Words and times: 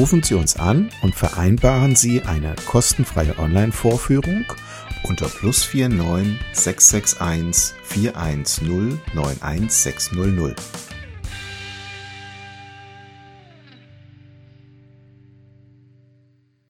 Rufen 0.00 0.22
Sie 0.22 0.32
uns 0.32 0.58
an 0.58 0.88
und 1.02 1.14
vereinbaren 1.14 1.94
Sie 1.94 2.22
eine 2.22 2.54
kostenfreie 2.64 3.38
Online-Vorführung 3.38 4.46
unter 5.06 5.28
plus 5.28 5.74
49 5.74 6.38
661 6.54 7.74
410 7.82 8.98
91600. 9.12 10.58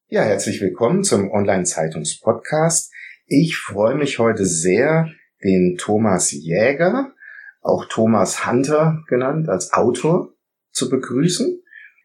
Ja, 0.09 0.23
herzlich 0.23 0.59
willkommen 0.59 1.05
zum 1.05 1.31
Online-Zeitungs-Podcast. 1.31 2.91
Ich 3.27 3.55
freue 3.55 3.95
mich 3.95 4.19
heute 4.19 4.45
sehr, 4.45 5.07
den 5.41 5.77
Thomas 5.77 6.31
Jäger, 6.31 7.13
auch 7.61 7.85
Thomas 7.85 8.45
Hunter 8.45 9.01
genannt, 9.07 9.47
als 9.47 9.71
Autor 9.71 10.33
zu 10.73 10.89
begrüßen. 10.89 11.61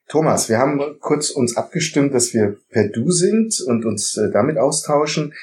Thomas, 0.09 0.49
wir 0.49 0.59
haben 0.59 0.81
kurz 1.01 1.31
uns 1.31 1.57
abgestimmt, 1.57 2.15
dass 2.15 2.33
wir 2.33 2.57
per 2.71 2.89
Du 2.89 3.11
sind 3.11 3.55
und 3.67 3.85
uns 3.85 4.17
äh, 4.17 4.31
damit 4.33 4.59
austauschen. 4.59 5.35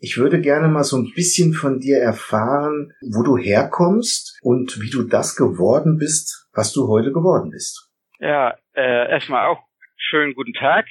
Ich 0.00 0.16
würde 0.16 0.40
gerne 0.40 0.68
mal 0.68 0.82
so 0.82 0.96
ein 0.96 1.12
bisschen 1.14 1.52
von 1.52 1.78
dir 1.78 1.98
erfahren, 1.98 2.92
wo 3.00 3.22
du 3.22 3.36
herkommst 3.36 4.38
und 4.42 4.80
wie 4.80 4.90
du 4.90 5.02
das 5.02 5.36
geworden 5.36 5.98
bist, 5.98 6.48
was 6.52 6.72
du 6.72 6.88
heute 6.88 7.12
geworden 7.12 7.50
bist. 7.50 7.88
Ja, 8.18 8.56
äh, 8.74 9.10
erstmal 9.10 9.46
auch 9.46 9.62
schönen 9.96 10.34
guten 10.34 10.54
Tag, 10.54 10.86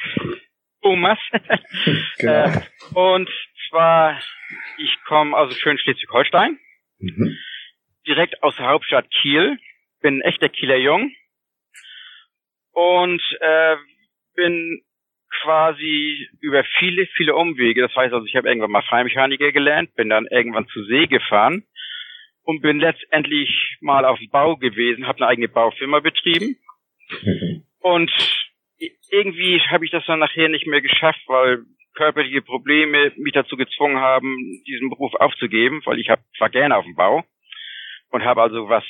Thomas. 0.81 1.17
genau. 2.19 2.45
äh, 2.45 2.61
und 2.93 3.29
zwar, 3.69 4.19
ich 4.77 4.97
komme 5.07 5.35
aus 5.35 5.53
schönen 5.55 5.79
Schleswig-Holstein. 5.79 6.57
Mhm 6.99 7.37
direkt 8.09 8.41
aus 8.41 8.55
der 8.57 8.67
Hauptstadt 8.67 9.05
Kiel, 9.21 9.57
bin 10.01 10.17
ein 10.17 10.21
echter 10.21 10.49
Kieler 10.49 10.77
Jung 10.77 11.11
und 12.79 13.21
äh, 13.41 13.75
bin 14.35 14.81
quasi 15.41 16.29
über 16.39 16.63
viele, 16.79 17.07
viele 17.17 17.35
Umwege. 17.35 17.81
Das 17.81 17.93
heißt 17.93 18.13
also, 18.13 18.25
ich 18.25 18.35
habe 18.35 18.47
irgendwann 18.47 18.71
mal 18.71 18.83
Freimechaniker 18.83 19.51
gelernt, 19.51 19.93
bin 19.95 20.09
dann 20.09 20.27
irgendwann 20.27 20.67
zu 20.67 20.85
See 20.85 21.07
gefahren 21.07 21.65
und 22.43 22.61
bin 22.61 22.79
letztendlich 22.79 23.77
mal 23.81 24.05
auf 24.05 24.17
dem 24.19 24.29
Bau 24.29 24.55
gewesen, 24.55 25.07
habe 25.07 25.19
eine 25.19 25.27
eigene 25.27 25.49
Baufirma 25.49 25.99
betrieben. 25.99 26.55
Mhm. 27.21 27.63
Und 27.81 28.11
irgendwie 29.09 29.61
habe 29.61 29.85
ich 29.85 29.91
das 29.91 30.05
dann 30.05 30.19
nachher 30.19 30.49
nicht 30.49 30.67
mehr 30.67 30.81
geschafft, 30.81 31.21
weil 31.27 31.63
körperliche 31.95 32.41
Probleme 32.41 33.13
mich 33.15 33.33
dazu 33.33 33.55
gezwungen 33.55 33.99
haben, 33.99 34.61
diesen 34.67 34.89
Beruf 34.89 35.13
aufzugeben, 35.15 35.81
weil 35.85 35.97
ich 35.97 36.09
hab, 36.09 36.19
war 36.39 36.49
gerne 36.49 36.75
auf 36.75 36.83
dem 36.83 36.95
Bau 36.95 37.23
und 38.09 38.25
habe 38.25 38.41
also 38.41 38.67
was 38.67 38.83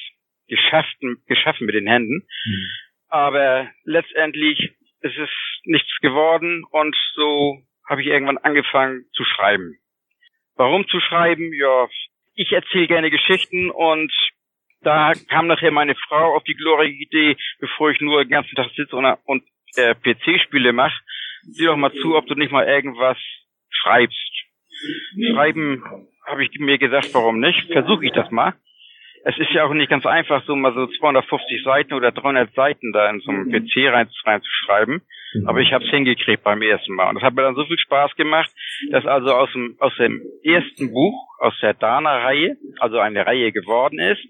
geschafft, 0.48 0.96
geschaffen 1.28 1.68
mit 1.68 1.76
den 1.76 1.88
Händen. 1.88 2.28
Mhm. 2.46 2.70
Aber 3.10 3.68
letztendlich 3.86 4.76
ist 5.02 5.18
es 5.18 5.30
nichts 5.64 5.98
geworden 6.02 6.64
und 6.72 6.96
so 7.14 7.62
habe 7.88 8.02
ich 8.02 8.08
irgendwann 8.08 8.38
angefangen 8.38 9.06
zu 9.14 9.24
schreiben. 9.24 9.78
Warum 10.56 10.88
zu 10.88 11.00
schreiben? 11.00 11.52
Ja, 11.54 11.88
ich 12.36 12.52
erzähle 12.52 12.88
gerne 12.88 13.10
Geschichten 13.10 13.72
und 13.72 14.12
da 14.82 15.14
kam 15.30 15.48
nachher 15.48 15.72
meine 15.72 15.96
Frau 15.96 16.36
auf 16.36 16.44
die 16.44 16.54
glorreiche 16.54 16.94
Idee, 16.94 17.38
bevor 17.60 17.90
ich 17.92 18.00
nur 18.00 18.24
den 18.24 18.30
ganzen 18.30 18.56
Tag 18.56 18.70
sitze 18.76 18.96
und, 18.96 19.06
und 19.26 19.44
äh, 19.76 19.96
PC-Spiele 19.96 20.72
mache, 20.72 20.98
sieh 21.42 21.66
doch 21.66 21.78
mal 21.78 21.94
zu, 21.94 22.16
ob 22.16 22.28
du 22.28 22.36
nicht 22.36 22.52
mal 22.52 22.68
irgendwas 22.68 23.18
schreibst. 23.70 24.46
Schreiben 25.34 25.84
habe 26.26 26.46
ich 26.46 26.52
mir 26.60 26.78
gesagt, 26.78 27.14
warum 27.14 27.40
nicht? 27.40 27.72
Versuche 27.72 28.06
ich 28.06 28.12
das 28.12 28.30
mal 28.32 28.54
es 29.24 29.38
ist 29.38 29.52
ja 29.54 29.66
auch 29.66 29.74
nicht 29.74 29.90
ganz 29.90 30.06
einfach, 30.06 30.44
so 30.46 30.56
mal 30.56 30.74
so 30.74 30.88
250 30.88 31.64
Seiten 31.64 31.94
oder 31.94 32.12
300 32.12 32.54
Seiten 32.54 32.92
da 32.94 33.10
in 33.10 33.20
so 33.20 33.32
einem 33.32 33.48
mhm. 33.48 33.52
PC 33.52 33.92
rein, 33.92 34.08
reinzuschreiben. 34.26 35.02
Mhm. 35.34 35.48
Aber 35.48 35.60
ich 35.60 35.74
habe 35.74 35.84
es 35.84 35.90
hingekriegt 35.92 36.44
beim 36.44 36.62
ersten 36.62 36.94
Mal. 36.94 37.10
Und 37.10 37.16
das 37.16 37.24
hat 37.24 37.36
mir 37.36 37.44
dann 37.44 37.56
so 37.56 37.66
viel 37.66 37.78
Spaß 37.78 38.16
gemacht, 38.16 38.52
dass 38.92 39.06
also 39.06 39.34
aus 39.34 39.52
dem, 39.54 39.76
aus 39.80 39.94
dem 39.98 40.22
ersten 40.44 40.92
Buch, 40.92 41.28
aus 41.40 41.54
der 41.62 41.74
Dana-Reihe, 41.74 42.58
also 42.80 43.00
eine 43.00 43.26
Reihe 43.26 43.52
geworden 43.52 44.00
ist. 44.00 44.26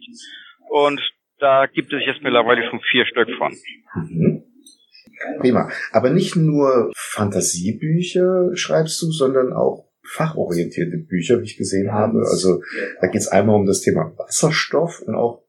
Und 0.70 1.02
da 1.40 1.68
gibt 1.68 1.94
es 1.94 2.06
jetzt 2.06 2.22
mittlerweile 2.22 2.68
schon 2.70 2.82
vier 2.82 3.06
Stück 3.06 3.30
von. 3.38 3.54
Mhm. 3.96 4.44
Prima. 5.40 5.70
Aber 5.92 6.10
nicht 6.10 6.36
nur 6.36 6.92
Fantasiebücher 6.96 8.52
schreibst 8.56 9.02
du, 9.02 9.08
sondern 9.08 9.54
auch 9.54 9.89
fachorientierte 10.10 10.98
Bücher, 10.98 11.40
wie 11.40 11.46
ich 11.46 11.58
gesehen 11.58 11.92
habe. 11.92 12.20
Also 12.20 12.62
da 13.02 13.08
geht 13.08 13.22
es 13.22 13.28
einmal 13.28 13.56
um 13.56 13.66
das 13.66 13.82
Thema 13.82 14.14
Wasserstoff 14.18 15.02
und 15.02 15.16
auch 15.16 15.44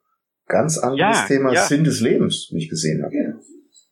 ganz 0.47 0.78
anderes 0.78 1.21
ja, 1.21 1.26
Thema 1.26 1.53
ja. 1.53 1.62
Sinn 1.62 1.84
des 1.84 2.00
Lebens, 2.00 2.50
wie 2.53 2.59
ich 2.59 2.69
gesehen 2.69 3.03
habe. 3.03 3.15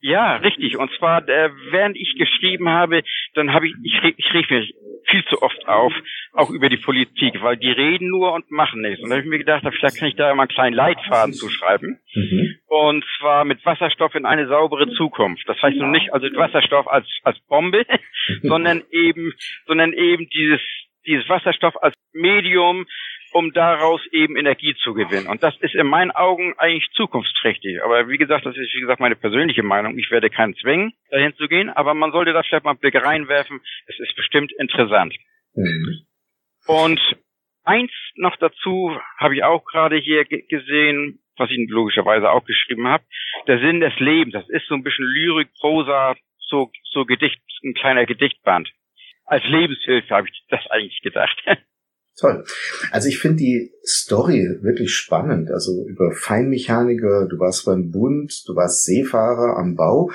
Ja, 0.01 0.37
richtig. 0.37 0.79
Und 0.79 0.91
zwar, 0.99 1.27
äh, 1.29 1.51
während 1.73 1.97
ich 1.97 2.17
geschrieben 2.19 2.69
habe, 2.69 3.03
dann 3.35 3.53
habe 3.53 3.67
ich, 3.67 3.75
ich, 3.83 4.15
ich 4.17 4.35
rief 4.35 4.51
mich 4.51 4.75
viel 5.11 5.25
zu 5.27 5.43
oft 5.43 5.67
auf, 5.67 5.93
auch 6.33 6.51
über 6.51 6.69
die 6.69 6.77
Politik, 6.77 7.43
weil 7.43 7.57
die 7.57 7.71
reden 7.71 8.09
nur 8.09 8.33
und 8.33 8.51
machen 8.51 8.83
nichts. 8.83 9.03
Und 9.03 9.11
da 9.11 9.17
habe 9.17 9.25
ich 9.25 9.31
mir 9.31 9.39
gedacht, 9.39 9.63
vielleicht 9.63 9.99
kann 9.99 10.09
ich 10.09 10.17
da 10.17 10.35
mal 10.35 10.43
einen 10.43 10.49
kleinen 10.49 10.77
Leitfaden 10.77 11.35
zuschreiben. 11.35 11.99
Mhm. 12.15 12.57
Und 12.67 13.05
zwar 13.19 13.45
mit 13.45 13.65
Wasserstoff 13.65 14.15
in 14.15 14.27
eine 14.27 14.49
saubere 14.49 14.91
Zukunft. 14.93 15.49
Das 15.49 15.61
heißt 15.61 15.77
nun 15.77 15.91
nicht 15.91 16.13
also 16.13 16.27
Wasserstoff 16.35 16.87
als, 16.89 17.07
als 17.23 17.39
Bombe, 17.49 17.87
sondern 18.43 18.83
eben, 18.91 19.33
sondern 19.67 19.93
eben 19.93 20.29
dieses, 20.29 20.61
dieses 21.07 21.29
Wasserstoff 21.29 21.83
als 21.83 21.95
Medium, 22.13 22.87
um 23.33 23.53
daraus 23.53 24.01
eben 24.13 24.37
Energie 24.37 24.75
zu 24.83 24.95
gewinnen. 24.95 25.27
Und 25.27 25.43
das 25.43 25.57
ist 25.61 25.75
in 25.75 25.87
meinen 25.87 26.11
Augen 26.11 26.55
eigentlich 26.59 26.89
zukunftsträchtig. 26.93 27.83
Aber 27.83 28.09
wie 28.09 28.19
gesagt, 28.19 28.47
das 28.47 28.57
ist 28.57 28.75
wie 28.75 28.81
gesagt 28.81 29.01
meine 29.01 29.17
persönliche 29.17 29.63
Meinung. 29.63 29.99
Ich 29.99 30.11
werde 30.11 30.31
keinen 30.31 30.55
zwingen, 30.57 30.93
dahin 31.11 31.35
zu 31.37 31.49
gehen, 31.49 31.71
aber 31.71 31.95
man 31.95 32.13
sollte 32.13 32.33
da 32.33 32.43
vielleicht 32.43 32.65
mal 32.65 32.71
einen 32.71 32.81
Blick 32.81 32.95
reinwerfen. 32.95 33.61
Es 33.87 33.99
ist 33.99 34.15
bestimmt 34.17 34.53
interessant. 34.59 35.15
Mhm. 35.55 36.07
Und 36.67 37.01
eins 37.65 37.93
noch 38.17 38.37
dazu 38.37 38.99
habe 39.19 39.35
ich 39.37 39.45
auch 39.45 39.65
gerade 39.65 39.97
hier 39.97 40.25
gesehen, 40.25 41.21
was 41.37 41.51
ich 41.51 41.69
logischerweise 41.69 42.31
auch 42.31 42.45
geschrieben 42.45 42.89
habe. 42.89 43.05
Der 43.47 43.61
Sinn 43.61 43.81
des 43.81 43.99
Lebens. 43.99 44.35
Das 44.35 44.49
ist 44.49 44.67
so 44.67 44.75
ein 44.75 44.83
bisschen 44.83 45.07
Lyrik, 45.07 45.49
Prosa, 45.59 46.17
so, 46.39 46.71
so 46.91 47.05
Gedicht, 47.05 47.41
ein 47.63 47.75
kleiner 47.75 48.07
Gedichtband. 48.07 48.71
Als 49.25 49.45
Lebenshilfe 49.45 50.15
habe 50.15 50.29
ich 50.29 50.43
das 50.49 50.67
eigentlich 50.71 51.01
gedacht. 51.03 51.43
Toll. 52.21 52.45
Also 52.91 53.09
ich 53.09 53.19
finde 53.19 53.37
die 53.37 53.71
Story 53.85 54.59
wirklich 54.61 54.93
spannend. 54.93 55.51
Also 55.51 55.87
über 55.87 56.11
Feinmechaniker, 56.13 57.29
du 57.29 57.39
warst 57.39 57.65
beim 57.65 57.93
Bund, 57.93 58.43
du 58.47 58.57
warst 58.57 58.85
Seefahrer 58.85 59.57
am 59.57 59.77
Bau. 59.77 60.11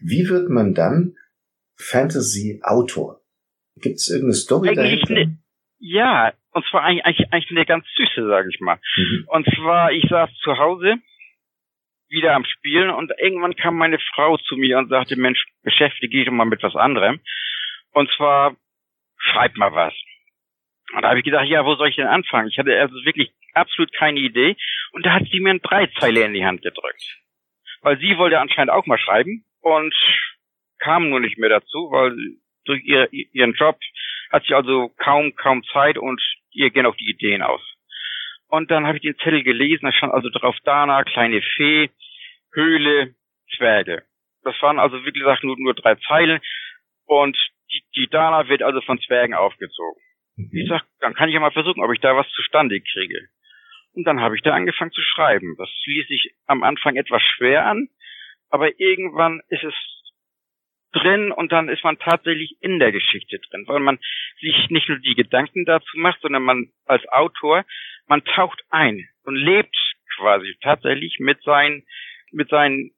Wie 0.00 0.28
wird 0.28 0.48
man 0.48 0.74
dann 0.74 1.16
Fantasy-Autor? 1.76 3.20
Gibt 3.76 3.96
es 3.96 4.10
irgendeine 4.10 4.34
Story 4.34 4.68
eigentlich 4.68 5.02
dahinter? 5.02 5.14
Ne, 5.14 5.38
ja, 5.78 6.32
und 6.52 6.64
zwar 6.70 6.82
eigentlich, 6.82 7.32
eigentlich, 7.32 7.50
eine 7.50 7.66
ganz 7.66 7.86
süße, 7.96 8.26
sage 8.28 8.48
ich 8.52 8.60
mal. 8.60 8.78
Mhm. 8.96 9.24
Und 9.28 9.46
zwar, 9.56 9.92
ich 9.92 10.04
saß 10.08 10.30
zu 10.42 10.56
Hause 10.56 10.96
wieder 12.08 12.34
am 12.34 12.44
Spielen 12.44 12.90
und 12.90 13.12
irgendwann 13.18 13.56
kam 13.56 13.76
meine 13.76 13.98
Frau 14.14 14.36
zu 14.36 14.56
mir 14.56 14.78
und 14.78 14.88
sagte, 14.88 15.16
Mensch, 15.16 15.44
beschäftige 15.62 16.18
dich 16.18 16.30
mal 16.30 16.44
mit 16.44 16.62
was 16.62 16.74
anderem. 16.74 17.20
Und 17.92 18.10
zwar, 18.16 18.56
schreib 19.16 19.56
mal 19.56 19.72
was. 19.72 19.94
Und 20.92 21.02
da 21.02 21.10
habe 21.10 21.18
ich 21.18 21.24
gedacht, 21.24 21.46
ja, 21.46 21.64
wo 21.64 21.74
soll 21.76 21.88
ich 21.88 21.96
denn 21.96 22.06
anfangen? 22.06 22.48
Ich 22.48 22.58
hatte 22.58 22.78
also 22.78 22.94
wirklich 23.04 23.30
absolut 23.54 23.92
keine 23.92 24.18
Idee. 24.18 24.56
Und 24.92 25.06
da 25.06 25.12
hat 25.12 25.24
sie 25.30 25.40
mir 25.40 25.50
ein 25.50 25.62
Dreizeiler 25.62 26.26
in 26.26 26.34
die 26.34 26.44
Hand 26.44 26.62
gedrückt. 26.62 27.18
Weil 27.82 27.98
sie 27.98 28.18
wollte 28.18 28.40
anscheinend 28.40 28.72
auch 28.72 28.86
mal 28.86 28.98
schreiben 28.98 29.44
und 29.60 29.94
kam 30.78 31.10
nur 31.10 31.20
nicht 31.20 31.38
mehr 31.38 31.50
dazu, 31.50 31.90
weil 31.90 32.16
durch 32.64 32.82
ihr, 32.84 33.08
ihren 33.12 33.54
Job 33.54 33.78
hat 34.30 34.42
sich 34.42 34.54
also 34.54 34.90
kaum, 34.98 35.34
kaum 35.36 35.62
Zeit 35.72 35.98
und 35.98 36.20
ihr 36.52 36.70
gehen 36.70 36.86
auch 36.86 36.96
die 36.96 37.10
Ideen 37.10 37.42
aus. 37.42 37.62
Und 38.48 38.70
dann 38.70 38.86
habe 38.86 38.98
ich 38.98 39.02
den 39.02 39.16
Zettel 39.18 39.44
gelesen, 39.44 39.86
da 39.86 39.92
stand 39.92 40.12
also 40.12 40.28
drauf 40.28 40.56
Dana, 40.64 41.04
kleine 41.04 41.40
Fee, 41.40 41.90
Höhle, 42.52 43.14
Zwerge. 43.56 44.02
Das 44.42 44.60
waren 44.60 44.78
also, 44.78 45.04
wie 45.04 45.12
gesagt, 45.12 45.44
nur, 45.44 45.56
nur 45.58 45.74
drei 45.74 45.94
Zeilen. 45.96 46.40
Und 47.04 47.36
die, 47.72 47.82
die 47.94 48.08
Dana 48.08 48.48
wird 48.48 48.62
also 48.62 48.80
von 48.80 49.00
Zwergen 49.00 49.34
aufgezogen. 49.34 50.02
Mhm. 50.50 50.58
Ich 50.58 50.68
sag, 50.68 50.82
dann 51.00 51.14
kann 51.14 51.28
ich 51.28 51.34
ja 51.34 51.40
mal 51.40 51.52
versuchen, 51.52 51.82
ob 51.82 51.92
ich 51.92 52.00
da 52.00 52.16
was 52.16 52.28
zustande 52.30 52.80
kriege. 52.80 53.28
Und 53.94 54.04
dann 54.04 54.20
habe 54.20 54.36
ich 54.36 54.42
da 54.42 54.52
angefangen 54.54 54.92
zu 54.92 55.02
schreiben. 55.02 55.56
Das 55.58 55.68
ließ 55.84 56.06
sich 56.06 56.34
am 56.46 56.62
Anfang 56.62 56.96
etwas 56.96 57.22
schwer 57.22 57.66
an, 57.66 57.88
aber 58.48 58.78
irgendwann 58.78 59.40
ist 59.48 59.64
es 59.64 59.74
drin 60.92 61.30
und 61.32 61.52
dann 61.52 61.68
ist 61.68 61.84
man 61.84 61.98
tatsächlich 61.98 62.56
in 62.60 62.78
der 62.78 62.92
Geschichte 62.92 63.38
drin, 63.38 63.64
weil 63.66 63.80
man 63.80 63.98
sich 64.40 64.70
nicht 64.70 64.88
nur 64.88 64.98
die 64.98 65.14
Gedanken 65.14 65.64
dazu 65.64 65.98
macht, 65.98 66.20
sondern 66.20 66.42
man 66.42 66.72
als 66.84 67.06
Autor, 67.08 67.64
man 68.06 68.24
taucht 68.24 68.62
ein 68.70 69.08
und 69.24 69.36
lebt 69.36 69.76
quasi 70.16 70.56
tatsächlich 70.60 71.18
mit 71.20 71.42
seinen, 71.42 71.84
mit 72.32 72.48
seinen 72.48 72.90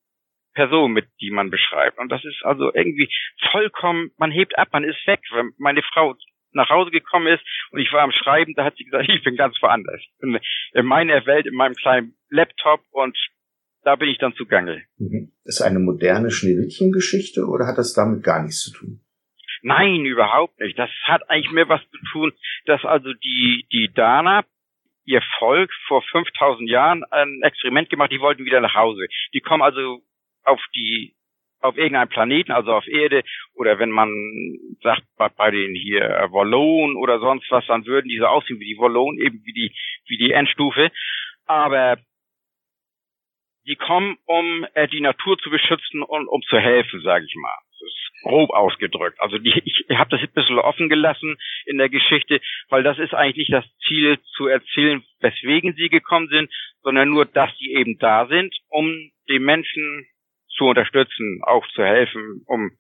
Personen, 0.55 0.95
mit 0.95 1.07
die 1.21 1.31
man 1.31 1.51
beschreibt. 1.51 1.99
Und 1.99 2.11
das 2.11 2.25
ist 2.25 2.43
also 2.45 2.73
irgendwie 2.75 3.09
vollkommen, 3.51 4.11
man 4.19 4.31
hebt 4.31 4.59
ab, 4.59 4.69
man 4.73 4.85
ist 4.85 5.07
weg. 5.07 5.21
Meine 5.59 5.83
Frau 5.83 6.15
nach 6.53 6.71
Hause 6.71 6.91
gekommen 6.91 7.27
ist 7.27 7.43
und 7.71 7.81
ich 7.81 7.93
war 7.93 8.03
am 8.03 8.13
Schreiben, 8.13 8.55
da 8.55 8.65
hat 8.65 8.77
sie 8.77 8.85
gesagt, 8.85 9.09
ich 9.09 9.23
bin 9.23 9.37
ganz 9.37 9.57
woanders. 9.61 10.01
In 10.21 10.87
meiner 10.87 11.25
Welt, 11.27 11.47
in 11.47 11.55
meinem 11.55 11.75
kleinen 11.75 12.15
Laptop 12.31 12.81
und 12.91 13.17
da 13.85 13.97
bin 13.97 14.09
ich 14.09 14.19
dann 14.19 14.35
zugange. 14.35 14.83
Mhm. 14.99 15.33
Ist 15.45 15.61
eine 15.61 15.81
moderne 15.81 16.31
Schneewittchen-Geschichte 16.31 17.47
oder 17.47 17.67
hat 17.67 17.79
das 17.79 17.95
damit 17.95 18.23
gar 18.23 18.43
nichts 18.43 18.63
zu 18.63 18.73
tun? 18.73 19.01
Nein, 19.63 20.05
überhaupt 20.05 20.59
nicht. 20.61 20.79
Das 20.79 20.91
hat 21.05 21.29
eigentlich 21.31 21.53
mehr 21.53 21.69
was 21.69 21.81
zu 21.91 21.99
tun, 22.13 22.33
dass 22.67 22.85
also 22.85 23.13
die, 23.13 23.67
die 23.73 23.93
Dana, 23.95 24.45
ihr 25.05 25.23
Volk 25.39 25.71
vor 25.87 26.03
5000 26.03 26.69
Jahren 26.69 27.05
ein 27.05 27.43
Experiment 27.43 27.89
gemacht, 27.91 28.13
die 28.13 28.21
wollten 28.21 28.45
wieder 28.45 28.61
nach 28.61 28.75
Hause. 28.75 29.07
Die 29.35 29.41
kommen 29.41 29.63
also 29.63 30.03
auf 30.45 30.61
die 30.75 31.15
auf 31.63 31.77
irgendeinem 31.77 32.09
Planeten, 32.09 32.53
also 32.53 32.75
auf 32.75 32.87
Erde, 32.87 33.23
oder 33.55 33.79
wenn 33.79 33.91
man 33.91 34.11
sagt, 34.83 35.03
bei, 35.17 35.29
bei 35.29 35.51
den 35.51 35.75
hier 35.75 36.29
Wollonen 36.31 36.97
oder 36.97 37.21
sonst 37.21 37.51
was, 37.51 37.67
dann 37.67 37.87
würden 37.87 38.09
die 38.09 38.19
so 38.19 38.27
aussehen 38.27 38.61
wie 38.61 38.75
die 38.75 38.79
Wollonen, 38.79 39.21
eben 39.21 39.43
wie 39.45 39.53
die, 39.53 39.75
wie 40.07 40.19
die 40.19 40.33
Endstufe. 40.33 40.91
Aber 41.47 41.97
die 43.67 43.77
kommen, 43.77 44.17
um 44.27 44.67
äh, 44.75 44.89
die 44.89 45.01
Natur 45.01 45.39
zu 45.39 45.51
beschützen 45.51 46.03
und 46.03 46.27
um 46.27 46.43
zu 46.43 46.59
helfen, 46.59 47.01
sage 47.03 47.25
ich 47.25 47.35
mal. 47.37 47.59
Das 47.71 47.81
ist 47.83 48.23
grob 48.23 48.51
ausgedrückt. 48.51 49.21
Also 49.21 49.39
die, 49.39 49.63
ich 49.65 49.97
habe 49.97 50.11
das 50.11 50.21
ein 50.21 50.33
bisschen 50.35 50.59
offen 50.59 50.89
gelassen 50.89 51.37
in 51.67 51.79
der 51.79 51.89
Geschichte, 51.89 52.41
weil 52.69 52.83
das 52.83 52.99
ist 52.99 53.15
eigentlich 53.15 53.49
nicht 53.49 53.53
das 53.53 53.65
Ziel 53.87 54.19
zu 54.37 54.47
erzählen, 54.47 55.05
weswegen 55.21 55.75
sie 55.75 55.89
gekommen 55.89 56.29
sind, 56.29 56.51
sondern 56.83 57.09
nur, 57.09 57.25
dass 57.25 57.57
sie 57.59 57.73
eben 57.73 57.99
da 57.99 58.27
sind, 58.27 58.55
um 58.69 59.11
den 59.29 59.43
Menschen 59.43 60.07
zu 60.57 60.65
unterstützen, 60.65 61.41
auch 61.43 61.67
zu 61.75 61.83
helfen, 61.83 62.43
um 62.47 62.71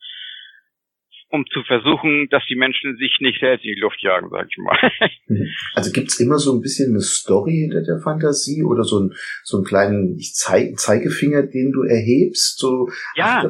um 1.32 1.46
zu 1.46 1.62
versuchen, 1.62 2.28
dass 2.28 2.44
die 2.46 2.56
Menschen 2.56 2.98
sich 2.98 3.16
nicht 3.20 3.40
selbst 3.40 3.64
in 3.64 3.74
die 3.74 3.80
Luft 3.80 4.02
jagen, 4.02 4.28
sag 4.30 4.46
ich 4.48 4.58
mal. 4.58 4.78
Mhm. 5.28 5.46
Also 5.74 5.92
gibt's 5.92 6.20
immer 6.20 6.36
so 6.36 6.52
ein 6.52 6.60
bisschen 6.60 6.90
eine 6.90 7.00
Story 7.00 7.52
hinter 7.62 7.82
der 7.82 8.00
Fantasie 8.02 8.64
oder 8.64 8.82
so, 8.82 8.98
ein, 8.98 9.14
so 9.44 9.56
einen 9.56 9.64
kleinen 9.64 10.18
Zei 10.18 10.72
Zeigefinger, 10.76 11.44
den 11.44 11.72
du 11.72 11.84
erhebst? 11.84 12.58
So 12.58 12.88
ja, 13.14 13.40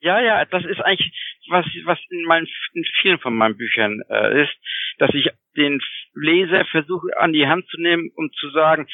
ja, 0.00 0.20
ja, 0.20 0.44
das 0.44 0.64
ist 0.66 0.80
eigentlich 0.80 1.12
was, 1.48 1.64
was 1.86 1.98
in, 2.10 2.24
meinen, 2.24 2.46
in 2.74 2.84
vielen 3.00 3.18
von 3.18 3.34
meinen 3.34 3.56
Büchern 3.56 4.02
äh, 4.08 4.44
ist, 4.44 4.52
dass 4.98 5.10
ich 5.14 5.28
den 5.56 5.80
Leser 6.14 6.64
versuche 6.70 7.18
an 7.18 7.32
die 7.32 7.46
Hand 7.46 7.66
zu 7.68 7.80
nehmen, 7.80 8.10
um 8.14 8.30
zu 8.38 8.50
sagen, 8.50 8.86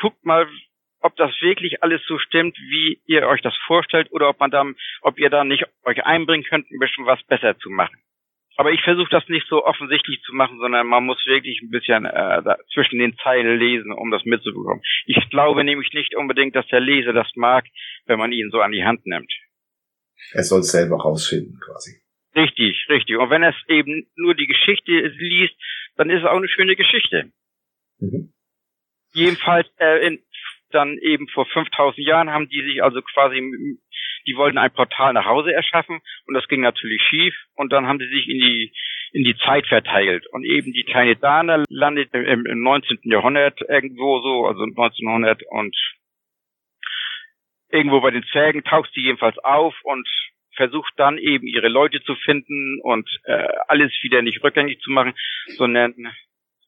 guckt 0.00 0.24
mal, 0.24 0.46
ob 1.02 1.16
das 1.16 1.30
wirklich 1.40 1.82
alles 1.82 2.02
so 2.06 2.18
stimmt, 2.18 2.56
wie 2.58 3.00
ihr 3.06 3.26
euch 3.26 3.42
das 3.42 3.56
vorstellt, 3.66 4.10
oder 4.12 4.28
ob 4.28 4.40
man 4.40 4.50
dann, 4.50 4.76
ob 5.00 5.18
ihr 5.18 5.30
da 5.30 5.44
nicht 5.44 5.64
euch 5.84 6.04
einbringen 6.04 6.44
könnt, 6.44 6.70
ein 6.70 6.78
bisschen 6.78 7.06
was 7.06 7.22
besser 7.24 7.58
zu 7.58 7.70
machen. 7.70 7.96
Aber 8.56 8.70
ich 8.70 8.82
versuche 8.82 9.08
das 9.10 9.26
nicht 9.28 9.46
so 9.48 9.64
offensichtlich 9.64 10.20
zu 10.22 10.34
machen, 10.34 10.58
sondern 10.58 10.86
man 10.86 11.04
muss 11.04 11.24
wirklich 11.26 11.60
ein 11.62 11.70
bisschen 11.70 12.04
äh, 12.04 12.42
zwischen 12.74 12.98
den 12.98 13.16
Zeilen 13.22 13.58
lesen, 13.58 13.92
um 13.92 14.10
das 14.10 14.24
mitzubekommen. 14.24 14.82
Ich 15.06 15.30
glaube 15.30 15.64
nämlich 15.64 15.92
nicht 15.94 16.14
unbedingt, 16.14 16.54
dass 16.54 16.66
der 16.68 16.80
Leser 16.80 17.12
das 17.12 17.28
mag, 17.34 17.64
wenn 18.06 18.18
man 18.18 18.30
ihn 18.30 18.50
so 18.50 18.60
an 18.60 18.72
die 18.72 18.84
Hand 18.84 19.06
nimmt. 19.06 19.32
Er 20.32 20.42
soll 20.42 20.60
es 20.60 20.70
selber 20.70 20.96
rausfinden, 20.96 21.58
quasi. 21.60 22.02
Richtig, 22.36 22.86
richtig. 22.88 23.16
Und 23.16 23.30
wenn 23.30 23.42
er 23.42 23.50
es 23.50 23.68
eben 23.68 24.06
nur 24.16 24.34
die 24.34 24.46
Geschichte 24.46 24.92
liest, 24.92 25.54
dann 25.96 26.10
ist 26.10 26.20
es 26.20 26.24
auch 26.24 26.36
eine 26.36 26.48
schöne 26.48 26.76
Geschichte. 26.76 27.32
Mhm. 27.98 28.32
Jedenfalls 29.12 29.68
äh, 29.78 30.06
in, 30.06 30.22
dann 30.72 30.98
eben 30.98 31.28
vor 31.28 31.46
5000 31.46 32.06
Jahren 32.06 32.30
haben 32.30 32.48
die 32.48 32.62
sich 32.62 32.82
also 32.82 33.02
quasi, 33.02 33.38
die 34.26 34.36
wollten 34.36 34.58
ein 34.58 34.72
Portal 34.72 35.12
nach 35.12 35.26
Hause 35.26 35.52
erschaffen 35.52 36.00
und 36.26 36.34
das 36.34 36.48
ging 36.48 36.60
natürlich 36.60 37.02
schief 37.02 37.34
und 37.54 37.72
dann 37.72 37.86
haben 37.86 37.98
sie 37.98 38.08
sich 38.08 38.28
in 38.28 38.38
die 38.38 38.72
in 39.12 39.24
die 39.24 39.36
Zeit 39.36 39.66
verteilt 39.66 40.26
und 40.32 40.44
eben 40.44 40.72
die 40.72 40.84
kleine 40.84 41.16
Dana 41.16 41.64
landet 41.68 42.14
im, 42.14 42.46
im 42.46 42.62
19. 42.62 42.98
Jahrhundert 43.02 43.60
irgendwo 43.60 44.20
so, 44.20 44.46
also 44.46 44.62
1900 44.62 45.42
und 45.50 45.76
irgendwo 47.70 48.00
bei 48.00 48.10
den 48.10 48.24
Zwergen 48.24 48.64
taucht 48.64 48.90
sie 48.94 49.02
jedenfalls 49.02 49.38
auf 49.38 49.74
und 49.82 50.08
versucht 50.54 50.92
dann 50.96 51.18
eben 51.18 51.46
ihre 51.46 51.68
Leute 51.68 52.02
zu 52.02 52.14
finden 52.14 52.80
und 52.82 53.08
äh, 53.24 53.48
alles 53.68 53.92
wieder 54.02 54.22
nicht 54.22 54.42
rückgängig 54.42 54.80
zu 54.80 54.90
machen, 54.90 55.14
sondern 55.56 55.94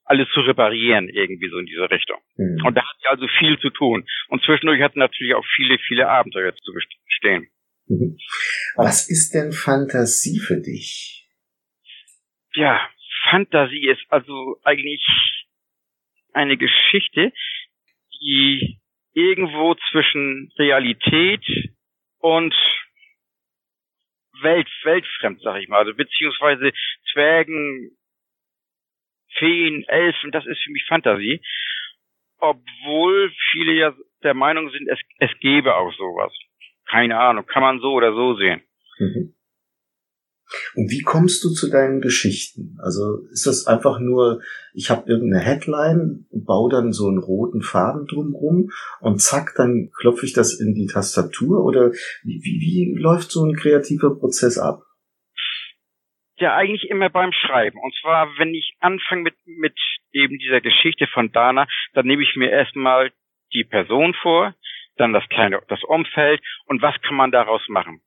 alles 0.05 0.29
zu 0.35 0.41
reparieren, 0.41 1.09
irgendwie 1.09 1.49
so 1.49 1.59
in 1.59 1.67
diese 1.67 1.91
Richtung. 1.91 2.19
Mhm. 2.37 2.65
Und 2.65 2.75
da 2.75 2.83
hat 2.83 2.97
sie 3.01 3.09
also 3.09 3.27
viel 3.39 3.59
zu 3.59 3.71
tun. 3.71 4.07
Und 4.29 4.43
zwischendurch 4.45 4.81
hat 4.83 4.97
natürlich 4.97 5.35
auch 5.35 5.45
viele, 5.57 5.79
viele 5.79 6.09
Abenteuer 6.09 6.55
zu 6.55 6.73
bestehen. 6.73 7.49
Mhm. 7.87 8.19
Was 8.77 9.09
ist 9.09 9.33
denn 9.35 9.53
Fantasie 9.53 10.39
für 10.39 10.61
dich? 10.61 11.29
Ja, 12.55 12.81
Fantasie 13.31 13.89
ist 13.89 14.05
also 14.09 14.61
eigentlich 14.63 15.05
eine 16.33 16.57
Geschichte, 16.57 17.33
die 18.21 18.79
irgendwo 19.13 19.75
zwischen 19.91 20.53
Realität 20.59 21.45
und 22.19 22.55
Welt, 24.43 24.69
weltfremd, 24.83 25.41
sag 25.43 25.61
ich 25.63 25.69
mal, 25.69 25.79
also 25.79 25.95
beziehungsweise 25.95 26.73
Zwergen, 27.13 27.97
Feen, 29.39 29.85
Elfen, 29.89 30.31
das 30.31 30.47
ist 30.47 30.63
für 30.63 30.71
mich 30.71 30.85
Fantasie. 30.87 31.41
Obwohl 32.39 33.33
viele 33.53 33.73
ja 33.73 33.95
der 34.23 34.35
Meinung 34.35 34.71
sind, 34.71 34.89
es, 34.89 34.99
es 35.19 35.31
gäbe 35.41 35.75
auch 35.75 35.93
sowas. 35.95 36.33
Keine 36.91 37.19
Ahnung, 37.19 37.47
kann 37.47 37.63
man 37.63 37.81
so 37.81 37.93
oder 37.93 38.13
so 38.13 38.37
sehen. 38.37 38.63
Mhm. 38.99 39.35
Und 40.75 40.91
wie 40.91 41.03
kommst 41.03 41.43
du 41.45 41.51
zu 41.51 41.71
deinen 41.71 42.01
Geschichten? 42.01 42.77
Also 42.83 43.27
ist 43.33 43.47
das 43.47 43.67
einfach 43.67 43.99
nur, 43.99 44.43
ich 44.73 44.91
habe 44.91 45.09
irgendeine 45.09 45.43
Headline, 45.43 46.27
baue 46.31 46.71
dann 46.71 46.93
so 46.93 47.09
einen 47.09 47.19
roten 47.19 47.63
Faden 47.63 48.07
drumrum 48.07 48.71
und 49.01 49.21
zack, 49.21 49.55
dann 49.57 49.91
klopfe 49.99 50.27
ich 50.27 50.33
das 50.33 50.59
in 50.61 50.75
die 50.75 50.87
Tastatur? 50.87 51.65
Oder 51.65 51.93
wie, 52.23 52.41
wie, 52.43 52.61
wie 52.61 52.95
läuft 53.01 53.31
so 53.31 53.45
ein 53.45 53.57
kreativer 53.57 54.17
Prozess 54.17 54.59
ab? 54.59 54.83
Ja 56.45 56.55
eigentlich 56.55 56.89
immer 56.89 57.11
beim 57.11 57.33
Schreiben. 57.33 57.79
Und 57.79 57.95
zwar, 58.01 58.39
wenn 58.39 58.55
ich 58.55 58.75
anfange 58.81 59.23
mit, 59.23 59.35
mit 59.47 59.79
eben 60.13 60.39
dieser 60.39 60.61
Geschichte 60.61 61.07
von 61.09 61.33
Dana, 61.33 61.67
dann 61.93 62.07
nehme 62.07 62.23
ich 62.23 62.37
mir 62.37 62.51
erstmal 62.51 63.11
die 63.53 63.65
Person 63.65 64.15
vor, 64.15 64.55
dann 64.97 65.13
das 65.13 65.29
kleine, 65.29 65.61
das 65.69 65.83
Umfeld 65.85 66.41
und 66.67 66.83
was 66.83 67.01
kann 67.03 67.17
man 67.17 67.31
daraus 67.31 67.63
machen. 67.69 68.01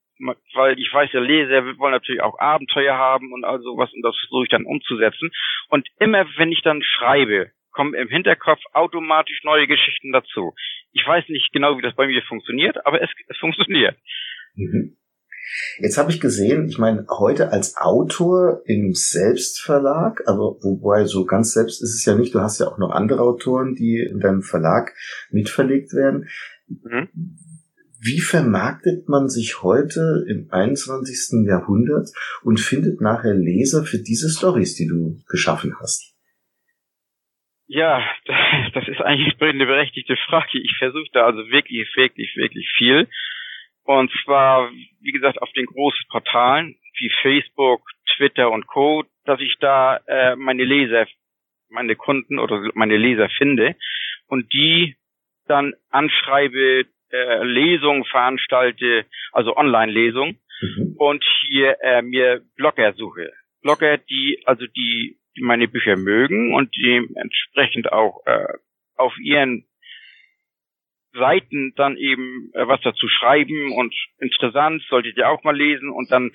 Weil 0.53 0.79
ich 0.79 0.91
weiß, 0.91 1.11
der 1.11 1.21
Leser 1.21 1.77
wollen 1.77 1.91
natürlich 1.91 2.21
auch 2.21 2.39
Abenteuer 2.39 2.95
haben 2.95 3.33
und 3.33 3.43
all 3.43 3.59
sowas 3.59 3.91
und 3.93 4.01
das 4.01 4.17
versuche 4.17 4.43
ich 4.43 4.49
dann 4.49 4.65
umzusetzen. 4.65 5.29
Und 5.69 5.87
immer 5.99 6.25
wenn 6.37 6.51
ich 6.51 6.61
dann 6.63 6.81
schreibe, 6.81 7.51
kommen 7.71 7.93
im 7.93 8.07
Hinterkopf 8.07 8.61
automatisch 8.73 9.43
neue 9.43 9.67
Geschichten 9.67 10.11
dazu. 10.11 10.53
Ich 10.93 11.05
weiß 11.05 11.29
nicht 11.29 11.51
genau, 11.53 11.77
wie 11.77 11.83
das 11.83 11.95
bei 11.95 12.07
mir 12.07 12.23
funktioniert, 12.23 12.83
aber 12.85 13.01
es, 13.01 13.11
es 13.27 13.37
funktioniert. 13.37 13.95
Mhm. 14.55 14.97
Jetzt 15.79 15.97
habe 15.97 16.11
ich 16.11 16.19
gesehen, 16.19 16.67
ich 16.67 16.77
meine, 16.77 17.05
heute 17.09 17.51
als 17.51 17.77
Autor 17.77 18.61
im 18.65 18.93
Selbstverlag, 18.93 20.23
aber 20.25 20.57
wobei 20.61 21.05
so 21.05 21.25
ganz 21.25 21.53
selbst 21.53 21.81
ist 21.81 21.95
es 21.95 22.05
ja 22.05 22.15
nicht, 22.15 22.33
du 22.33 22.41
hast 22.41 22.59
ja 22.59 22.67
auch 22.67 22.77
noch 22.77 22.91
andere 22.91 23.21
Autoren, 23.21 23.75
die 23.75 23.99
in 23.99 24.19
deinem 24.19 24.41
Verlag 24.41 24.93
mitverlegt 25.29 25.93
werden. 25.93 26.27
Mhm. 26.67 27.09
Wie 27.99 28.19
vermarktet 28.19 29.09
man 29.09 29.27
sich 29.27 29.63
heute 29.63 30.23
im 30.27 30.47
21. 30.51 31.47
Jahrhundert 31.47 32.09
und 32.43 32.59
findet 32.59 33.01
nachher 33.01 33.33
Leser 33.33 33.83
für 33.83 33.97
diese 33.97 34.29
Stories, 34.29 34.75
die 34.75 34.87
du 34.87 35.19
geschaffen 35.27 35.73
hast? 35.79 36.13
Ja, 37.67 38.01
das 38.73 38.87
ist 38.87 39.01
eigentlich 39.01 39.35
eine 39.41 39.65
berechtigte 39.65 40.15
Frage. 40.27 40.59
Ich 40.59 40.75
versuche 40.77 41.09
da 41.13 41.25
also 41.25 41.39
wirklich, 41.49 41.87
wirklich, 41.95 42.35
wirklich 42.35 42.69
viel. 42.77 43.07
Und 43.87 44.11
zwar, 44.25 44.69
wie 44.99 45.13
gesagt, 45.13 45.41
auf 45.41 45.49
den 45.53 45.65
großen 45.65 46.07
Portalen 46.09 46.75
wie 46.99 47.09
Facebook, 47.21 47.81
Twitter 48.17 48.51
und 48.51 48.67
Co., 48.67 49.05
dass 49.23 49.39
ich 49.39 49.55
da 49.61 50.01
äh, 50.07 50.35
meine 50.35 50.65
Leser, 50.65 51.07
meine 51.69 51.95
Kunden 51.95 52.37
oder 52.37 52.69
meine 52.73 52.97
Leser 52.97 53.29
finde 53.29 53.77
und 54.27 54.51
die 54.51 54.97
dann 55.47 55.73
anschreibe, 55.89 56.85
äh, 57.11 57.43
Lesungen 57.45 58.03
veranstalte, 58.03 59.05
also 59.31 59.55
Online-Lesungen 59.55 60.37
mhm. 60.59 60.95
und 60.97 61.23
hier 61.47 61.77
äh, 61.81 62.01
mir 62.01 62.41
Blogger 62.57 62.91
suche. 62.91 63.31
Blogger, 63.61 63.99
die 63.99 64.43
also 64.43 64.65
die, 64.67 65.17
die 65.37 65.41
meine 65.41 65.69
Bücher 65.69 65.95
mögen 65.95 66.53
und 66.53 66.75
die 66.75 67.07
entsprechend 67.15 67.93
auch 67.93 68.19
äh, 68.25 68.47
auf 68.97 69.17
ihren 69.17 69.65
Seiten 71.17 71.73
dann 71.75 71.97
eben 71.97 72.51
äh, 72.53 72.67
was 72.67 72.81
dazu 72.81 73.07
schreiben 73.07 73.73
und 73.73 73.93
interessant, 74.19 74.83
solltet 74.89 75.17
ihr 75.17 75.29
auch 75.29 75.43
mal 75.43 75.55
lesen 75.55 75.89
und 75.89 76.11
dann 76.11 76.31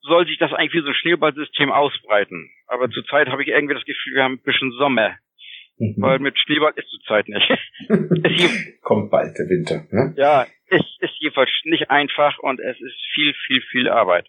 soll 0.00 0.26
sich 0.26 0.38
das 0.38 0.52
eigentlich 0.52 0.74
wie 0.74 0.84
so 0.84 0.88
ein 0.88 0.94
Schneeballsystem 0.94 1.70
ausbreiten. 1.70 2.50
Aber 2.66 2.88
zurzeit 2.90 3.28
habe 3.28 3.42
ich 3.42 3.48
irgendwie 3.48 3.74
das 3.74 3.84
Gefühl, 3.84 4.14
wir 4.14 4.24
haben 4.24 4.34
ein 4.34 4.42
bisschen 4.42 4.72
Sommer. 4.72 5.16
Mhm. 5.78 5.96
Weil 5.98 6.18
mit 6.20 6.38
Schneeball 6.38 6.72
ist 6.76 6.88
zurzeit 6.88 7.28
nicht. 7.28 7.48
Kommt 8.82 9.10
bald 9.10 9.36
der 9.38 9.48
Winter, 9.48 9.84
ne? 9.90 10.14
Ja, 10.16 10.46
es 10.68 10.84
ist 11.00 11.14
jedenfalls 11.18 11.50
nicht 11.64 11.90
einfach 11.90 12.38
und 12.38 12.60
es 12.60 12.80
ist 12.80 12.96
viel, 13.12 13.34
viel, 13.46 13.60
viel 13.70 13.88
Arbeit. 13.88 14.26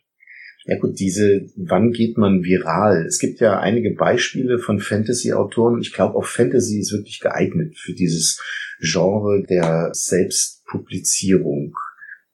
Ja 0.67 0.77
gut, 0.77 0.99
diese, 0.99 1.45
wann 1.55 1.93
geht 1.93 2.17
man 2.17 2.43
viral? 2.43 3.05
Es 3.05 3.19
gibt 3.19 3.39
ja 3.39 3.57
einige 3.57 3.91
Beispiele 3.91 4.59
von 4.59 4.79
Fantasy-Autoren. 4.79 5.79
Ich 5.79 5.93
glaube, 5.93 6.15
auch 6.15 6.25
Fantasy 6.25 6.79
ist 6.79 6.91
wirklich 6.91 7.21
geeignet 7.21 7.77
für 7.77 7.93
dieses 7.93 8.41
Genre 8.81 9.43
der 9.49 9.91
Selbstpublizierung. 9.93 11.73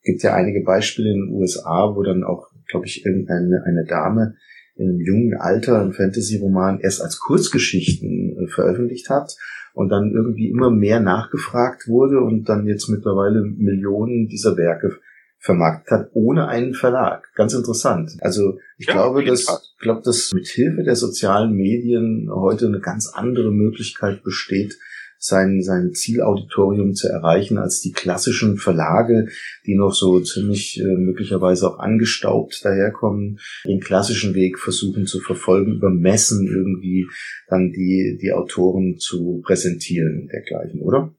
Es 0.02 0.06
gibt 0.06 0.24
ja 0.24 0.34
einige 0.34 0.62
Beispiele 0.62 1.12
in 1.12 1.28
den 1.28 1.36
USA, 1.36 1.94
wo 1.96 2.02
dann 2.02 2.24
auch, 2.24 2.48
glaube 2.68 2.88
ich, 2.88 3.06
irgendeine 3.06 3.64
eine 3.66 3.86
Dame 3.86 4.36
in 4.76 4.90
einem 4.90 5.02
jungen 5.02 5.36
Alter 5.36 5.80
einen 5.80 5.94
Fantasy-Roman 5.94 6.80
erst 6.80 7.04
als 7.04 7.20
Kurzgeschichten 7.20 8.36
äh, 8.36 8.48
veröffentlicht 8.48 9.12
hat 9.12 9.38
und 9.74 9.90
dann 9.90 10.12
irgendwie 10.12 10.50
immer 10.50 10.72
mehr 10.72 11.00
nachgefragt 11.00 11.88
wurde 11.88 12.20
und 12.20 12.50
dann 12.50 12.66
jetzt 12.66 12.90
mittlerweile 12.90 13.44
Millionen 13.44 14.28
dieser 14.28 14.58
Werke 14.58 14.98
vermarktet 15.44 15.92
hat, 15.92 16.10
ohne 16.14 16.48
einen 16.48 16.74
Verlag. 16.74 17.30
Ganz 17.36 17.54
interessant. 17.54 18.14
Also 18.22 18.60
ich 18.78 18.88
ja, 18.88 18.94
glaube, 18.94 19.26
dass, 19.26 19.76
glaube, 19.80 20.02
dass 20.04 20.32
mit 20.34 20.48
Hilfe 20.48 20.84
der 20.84 20.96
sozialen 20.96 21.52
Medien 21.54 22.30
heute 22.34 22.68
eine 22.68 22.80
ganz 22.80 23.10
andere 23.14 23.52
Möglichkeit 23.52 24.24
besteht, 24.24 24.78
sein, 25.18 25.62
sein 25.62 25.94
Zielauditorium 25.94 26.94
zu 26.94 27.08
erreichen 27.10 27.58
als 27.58 27.82
die 27.82 27.92
klassischen 27.92 28.58
Verlage, 28.58 29.28
die 29.66 29.76
noch 29.76 29.94
so 29.94 30.20
ziemlich 30.22 30.80
äh, 30.80 30.96
möglicherweise 30.96 31.68
auch 31.68 31.80
angestaubt 31.80 32.64
daherkommen, 32.64 33.40
den 33.66 33.80
klassischen 33.80 34.36
Weg 34.36 34.60
versuchen 34.60 35.06
zu 35.06 35.20
verfolgen, 35.20 35.76
über 35.76 35.90
Messen 35.90 36.48
irgendwie 36.48 37.08
dann 37.48 37.72
die, 37.72 38.18
die 38.22 38.32
Autoren 38.32 38.98
zu 38.98 39.42
präsentieren 39.46 40.28
dergleichen, 40.28 40.82
oder? 40.82 41.14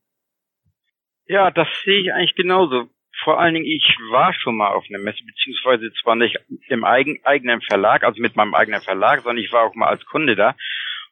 Ja, 1.27 1.51
das 1.51 1.69
sehe 1.85 2.03
ich 2.03 2.13
eigentlich 2.13 2.37
genauso 2.37 2.89
vor 3.25 3.41
allen 3.41 3.55
Dingen, 3.55 3.67
ich 3.67 3.97
war 4.11 4.35
schon 4.35 4.57
mal 4.57 4.69
auf 4.69 4.85
einer 4.89 5.03
Messe, 5.03 5.25
beziehungsweise 5.25 5.93
zwar 5.95 6.15
nicht 6.15 6.39
im 6.69 6.85
eigen, 6.85 7.25
eigenen 7.25 7.61
Verlag, 7.63 8.05
also 8.05 8.21
mit 8.21 8.37
meinem 8.37 8.55
eigenen 8.55 8.83
Verlag, 8.83 9.21
sondern 9.21 9.43
ich 9.43 9.53
war 9.53 9.65
auch 9.65 9.75
mal 9.75 9.89
als 9.89 10.05
Kunde 10.05 10.37
da. 10.37 10.55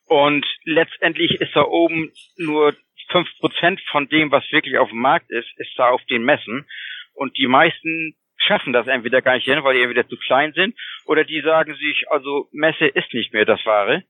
Und 0.07 0.47
letztendlich 0.64 1.40
ist 1.40 1.57
da 1.57 1.62
oben 1.62 2.12
nur 2.37 2.75
fünf 3.11 3.28
Prozent 3.38 3.81
von 3.90 4.09
dem, 4.09 4.31
was 4.31 4.45
wirklich 4.52 4.78
auf 4.78 4.90
dem 4.90 4.99
Markt 4.99 5.31
ist, 5.31 5.49
ist 5.57 5.73
da 5.76 5.88
auf 5.88 6.04
den 6.04 6.23
Messen. 6.23 6.66
Und 7.14 7.37
die 7.38 7.47
meisten 7.47 8.14
schaffen 8.37 8.73
das 8.73 8.87
entweder 8.87 9.23
gar 9.23 9.35
nicht 9.35 9.45
hin, 9.45 9.64
weil 9.64 9.75
die 9.75 9.83
entweder 9.83 10.09
zu 10.09 10.16
klein 10.16 10.52
sind, 10.52 10.76
oder 11.07 11.25
die 11.25 11.40
sagen 11.40 11.75
sich, 11.75 12.11
also 12.11 12.49
Messe 12.52 12.87
ist 12.87 13.12
nicht 13.14 13.33
mehr 13.33 13.45
das 13.45 13.64
Wahre. 13.64 14.04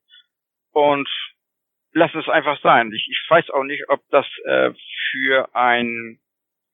Und 0.72 1.08
lassen 1.92 2.18
es 2.18 2.28
einfach 2.28 2.60
sein. 2.62 2.90
Ich, 2.92 3.06
ich 3.10 3.20
weiß 3.28 3.50
auch 3.50 3.64
nicht, 3.64 3.88
ob 3.88 4.00
das 4.10 4.26
äh, 4.44 4.70
für 5.10 5.54
ein 5.54 6.18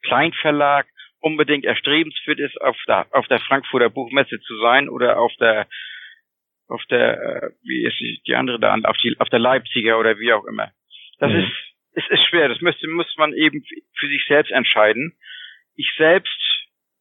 Kleinverlag 0.03 0.87
unbedingt 1.21 1.65
erstrebenswert 1.65 2.39
ist, 2.39 2.61
auf 2.61 2.77
der, 2.87 3.07
auf 3.13 3.27
der 3.29 3.41
Frankfurter 3.41 3.91
Buchmesse 3.91 4.41
zu 4.41 4.59
sein 4.61 4.89
oder 4.89 5.19
auf 5.19 5.33
der, 5.41 5.67
auf 6.69 6.83
der, 6.91 7.21
äh, 7.21 7.51
wie 7.63 7.85
ist 7.85 7.99
die 8.27 8.35
andere 8.35 8.61
da, 8.61 8.75
auf 8.85 8.97
die, 8.99 9.17
auf 9.19 9.29
der 9.29 9.39
Leipziger 9.39 9.99
oder 9.99 10.19
wie 10.19 10.33
auch 10.33 10.45
immer. 10.45 10.71
Das 11.19 11.33
mhm. 11.33 11.39
ist, 11.39 11.53
es 11.95 12.05
ist 12.11 12.25
schwer. 12.29 12.49
Das 12.49 12.61
müsste, 12.61 12.89
muss 12.89 13.13
man 13.17 13.33
eben 13.33 13.65
für 13.99 14.07
sich 14.09 14.25
selbst 14.27 14.53
entscheiden. 14.53 15.17
Ich 15.75 15.93
selbst 15.97 16.39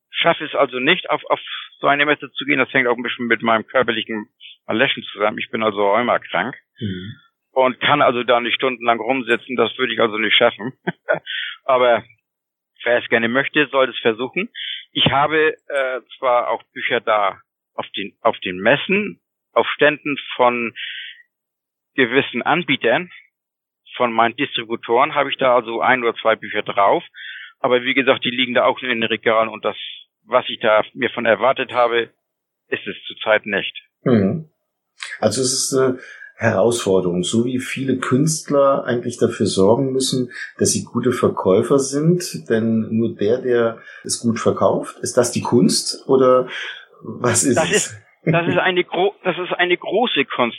schaffe 0.10 0.46
es 0.46 0.56
also 0.56 0.80
nicht, 0.80 1.10
auf, 1.10 1.24
auf 1.26 1.40
so 1.80 1.88
eine 1.88 2.06
Messe 2.06 2.32
zu 2.32 2.46
gehen. 2.46 2.60
Das 2.60 2.74
hängt 2.74 2.88
auch 2.88 2.98
ein 2.98 3.04
bisschen 3.04 3.28
mit 3.28 3.42
meinem 3.42 3.68
körperlichen 3.68 4.28
Allerschen 4.66 5.04
zusammen. 5.04 5.38
Ich 5.38 5.50
bin 5.50 5.64
also 5.64 5.88
rheumakrank. 5.88 6.56
Mhm. 6.80 7.14
Und 7.52 7.80
kann 7.80 8.02
also 8.02 8.24
da 8.24 8.40
nicht 8.40 8.56
stundenlang 8.56 9.00
rumsitzen. 9.00 9.56
Das 9.56 9.76
würde 9.78 9.94
ich 9.94 10.00
also 10.00 10.18
nicht 10.18 10.36
schaffen. 10.36 10.74
Aber 11.64 12.04
wer 12.88 13.04
es 13.04 13.10
gerne 13.10 13.28
möchte, 13.28 13.68
soll 13.68 13.90
es 13.90 14.00
versuchen. 14.00 14.50
Ich 14.94 15.12
habe 15.12 15.54
äh, 15.68 16.02
zwar 16.18 16.50
auch 16.50 16.64
Bücher 16.74 17.02
da 17.02 17.42
auf 17.74 17.86
den, 17.96 18.18
auf 18.22 18.38
den 18.40 18.58
Messen, 18.58 19.20
auf 19.52 19.68
Ständen 19.76 20.18
von 20.36 20.74
gewissen 21.96 22.42
Anbietern, 22.42 23.12
von 23.96 24.14
meinen 24.14 24.36
Distributoren 24.36 25.16
habe 25.16 25.32
ich 25.32 25.38
da 25.38 25.56
also 25.56 25.82
ein 25.82 26.04
oder 26.04 26.16
zwei 26.16 26.36
Bücher 26.36 26.62
drauf. 26.62 27.04
Aber 27.60 27.82
wie 27.84 27.96
gesagt, 27.96 28.24
die 28.24 28.30
liegen 28.30 28.54
da 28.54 28.66
auch 28.66 28.80
in 28.82 28.90
den 28.90 29.04
Regalen 29.04 29.50
und 29.50 29.66
das, 29.66 29.76
was 30.24 30.46
ich 30.48 30.60
da 30.60 30.84
mir 30.94 31.10
von 31.10 31.26
erwartet 31.26 31.72
habe, 31.72 32.12
ist 32.70 32.86
es 32.86 32.96
zurzeit 33.08 33.46
nicht. 33.46 33.76
Mhm. 34.04 34.50
Also 35.20 35.42
es 35.42 35.52
ist 35.52 35.74
eine 35.74 36.00
Herausforderung, 36.38 37.24
so 37.24 37.46
wie 37.46 37.60
viele 37.60 37.98
Künstler 37.98 38.86
eigentlich 38.86 39.18
dafür 39.18 39.48
sorgen 39.48 39.92
müssen, 39.92 40.32
dass 40.60 40.72
sie 40.72 40.84
gute 40.84 41.12
Verkäufer 41.12 41.80
sind, 41.80 42.48
denn 42.48 42.88
nur 42.92 43.16
der, 43.16 43.40
der 43.40 43.80
es 44.04 44.22
gut 44.22 44.40
verkauft, 44.40 45.00
ist 45.02 45.18
das 45.18 45.32
die 45.32 45.42
Kunst 45.42 46.08
oder 46.08 46.48
was 47.02 47.44
ist 47.44 47.58
das? 47.58 47.72
Ist, 47.72 48.02
das 48.24 48.48
ist 48.48 48.58
eine 48.58 48.84
gro 48.84 49.16
das 49.24 49.36
ist 49.40 49.54
eine 49.54 49.78
große 49.78 50.26
Kunst, 50.26 50.58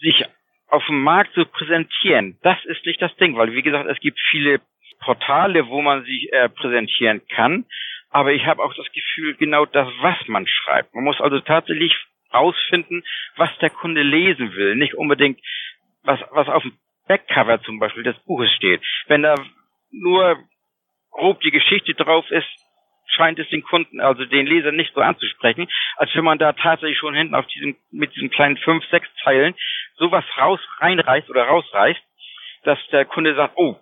sich 0.00 0.24
auf 0.68 0.86
dem 0.86 1.02
Markt 1.02 1.34
zu 1.34 1.44
präsentieren. 1.44 2.38
Das 2.42 2.56
ist 2.64 2.86
nicht 2.86 3.02
das 3.02 3.14
Ding, 3.16 3.36
weil 3.36 3.52
wie 3.52 3.62
gesagt, 3.62 3.90
es 3.90 4.00
gibt 4.00 4.18
viele 4.30 4.60
Portale, 5.00 5.66
wo 5.68 5.82
man 5.82 6.04
sich 6.04 6.32
äh, 6.32 6.48
präsentieren 6.48 7.20
kann, 7.28 7.66
aber 8.08 8.32
ich 8.32 8.46
habe 8.46 8.62
auch 8.62 8.72
das 8.74 8.86
Gefühl, 8.92 9.34
genau 9.34 9.66
das, 9.66 9.88
was 10.00 10.16
man 10.28 10.46
schreibt. 10.46 10.94
Man 10.94 11.04
muss 11.04 11.20
also 11.20 11.40
tatsächlich 11.40 11.94
rausfinden, 12.32 13.04
was 13.36 13.50
der 13.58 13.70
Kunde 13.70 14.02
lesen 14.02 14.54
will, 14.54 14.76
nicht 14.76 14.94
unbedingt 14.94 15.40
was, 16.02 16.20
was 16.30 16.48
auf 16.48 16.62
dem 16.62 16.72
Backcover 17.08 17.60
zum 17.62 17.78
Beispiel 17.78 18.02
des 18.02 18.18
Buches 18.24 18.50
steht. 18.52 18.80
Wenn 19.06 19.22
da 19.22 19.34
nur 19.90 20.38
grob 21.10 21.40
die 21.40 21.50
Geschichte 21.50 21.94
drauf 21.94 22.30
ist, 22.30 22.48
scheint 23.06 23.38
es 23.38 23.48
den 23.48 23.62
Kunden, 23.62 24.00
also 24.00 24.24
den 24.24 24.46
Leser 24.46 24.72
nicht 24.72 24.94
so 24.94 25.00
anzusprechen, 25.00 25.68
als 25.96 26.14
wenn 26.14 26.24
man 26.24 26.38
da 26.38 26.52
tatsächlich 26.52 26.98
schon 26.98 27.14
hinten 27.14 27.34
auf 27.34 27.46
diesem, 27.46 27.76
mit 27.90 28.14
diesen 28.14 28.30
kleinen 28.30 28.56
fünf, 28.58 28.84
sechs 28.86 29.08
Zeilen 29.24 29.54
sowas 29.96 30.24
raus, 30.38 30.60
reinreißt 30.78 31.28
oder 31.28 31.44
rausreißt, 31.44 32.00
dass 32.64 32.78
der 32.92 33.04
Kunde 33.04 33.34
sagt, 33.34 33.54
oh, 33.56 33.76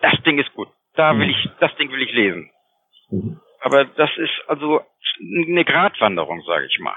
das 0.00 0.20
Ding 0.24 0.38
ist 0.38 0.52
gut. 0.54 0.68
Da 0.94 1.16
will 1.16 1.26
mhm. 1.26 1.30
ich, 1.30 1.48
das 1.60 1.74
Ding 1.76 1.90
will 1.92 2.02
ich 2.02 2.12
lesen. 2.12 2.50
Mhm. 3.10 3.40
Aber 3.60 3.84
das 3.84 4.10
ist 4.16 4.42
also 4.48 4.80
eine 5.20 5.64
Gratwanderung, 5.64 6.42
sage 6.42 6.66
ich 6.66 6.78
mal. 6.80 6.96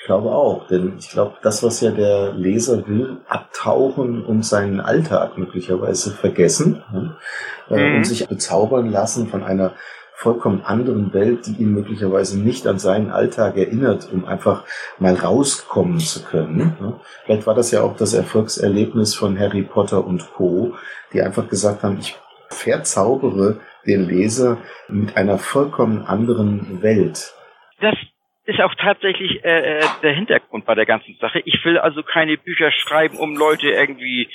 Ich 0.00 0.06
glaube 0.06 0.30
auch, 0.30 0.66
denn 0.66 0.94
ich 0.98 1.10
glaube, 1.10 1.34
das, 1.42 1.62
was 1.62 1.82
ja 1.82 1.90
der 1.90 2.32
Leser 2.32 2.88
will, 2.88 3.18
abtauchen 3.28 4.24
und 4.24 4.46
seinen 4.46 4.80
Alltag 4.80 5.36
möglicherweise 5.36 6.10
vergessen 6.12 6.82
ne? 6.90 7.16
mhm. 7.68 7.96
und 7.96 8.04
sich 8.04 8.26
bezaubern 8.26 8.90
lassen 8.90 9.28
von 9.28 9.44
einer 9.44 9.74
vollkommen 10.14 10.62
anderen 10.62 11.12
Welt, 11.12 11.46
die 11.46 11.62
ihn 11.62 11.72
möglicherweise 11.72 12.38
nicht 12.38 12.66
an 12.66 12.78
seinen 12.78 13.10
Alltag 13.10 13.56
erinnert, 13.58 14.08
um 14.10 14.24
einfach 14.24 14.64
mal 14.98 15.14
rauskommen 15.14 15.98
zu 15.98 16.22
können. 16.22 16.76
Ne? 16.80 17.00
Vielleicht 17.24 17.46
war 17.46 17.54
das 17.54 17.70
ja 17.70 17.82
auch 17.82 17.96
das 17.96 18.14
Erfolgserlebnis 18.14 19.14
von 19.14 19.38
Harry 19.38 19.62
Potter 19.62 20.06
und 20.06 20.32
Co., 20.32 20.74
die 21.12 21.22
einfach 21.22 21.48
gesagt 21.48 21.82
haben, 21.82 21.98
ich 21.98 22.18
verzaubere 22.48 23.60
den 23.86 24.06
Leser 24.06 24.58
mit 24.88 25.16
einer 25.16 25.38
vollkommen 25.38 26.04
anderen 26.04 26.82
Welt. 26.82 27.34
Das 27.80 27.96
ist 28.50 28.60
auch 28.60 28.74
tatsächlich 28.74 29.44
äh, 29.44 29.78
äh, 29.78 29.84
der 30.02 30.12
Hintergrund 30.12 30.66
bei 30.66 30.74
der 30.74 30.86
ganzen 30.86 31.16
Sache. 31.20 31.40
Ich 31.44 31.64
will 31.64 31.78
also 31.78 32.02
keine 32.02 32.36
Bücher 32.36 32.70
schreiben, 32.72 33.16
um 33.18 33.36
Leute 33.36 33.70
irgendwie 33.70 34.28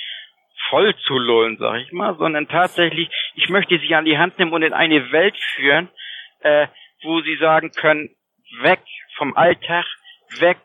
voll 0.70 0.94
zu 1.06 1.18
lullen, 1.18 1.58
sag 1.58 1.80
ich 1.80 1.92
mal, 1.92 2.16
sondern 2.16 2.48
tatsächlich, 2.48 3.08
ich 3.34 3.48
möchte 3.48 3.78
sie 3.78 3.94
an 3.94 4.04
die 4.04 4.18
Hand 4.18 4.38
nehmen 4.38 4.52
und 4.52 4.62
in 4.62 4.72
eine 4.72 5.12
Welt 5.12 5.36
führen, 5.54 5.88
äh, 6.40 6.66
wo 7.02 7.20
sie 7.20 7.36
sagen 7.36 7.70
können, 7.70 8.10
weg 8.62 8.80
vom 9.16 9.36
Alltag, 9.36 9.84
weg 10.40 10.58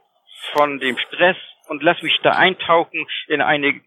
von 0.53 0.79
dem 0.79 0.98
Stress 0.98 1.38
und 1.67 1.84
lass 1.84 2.01
mich 2.01 2.17
da 2.24 2.31
eintauchen 2.31 3.05
in 3.27 3.41
eine 3.41 3.81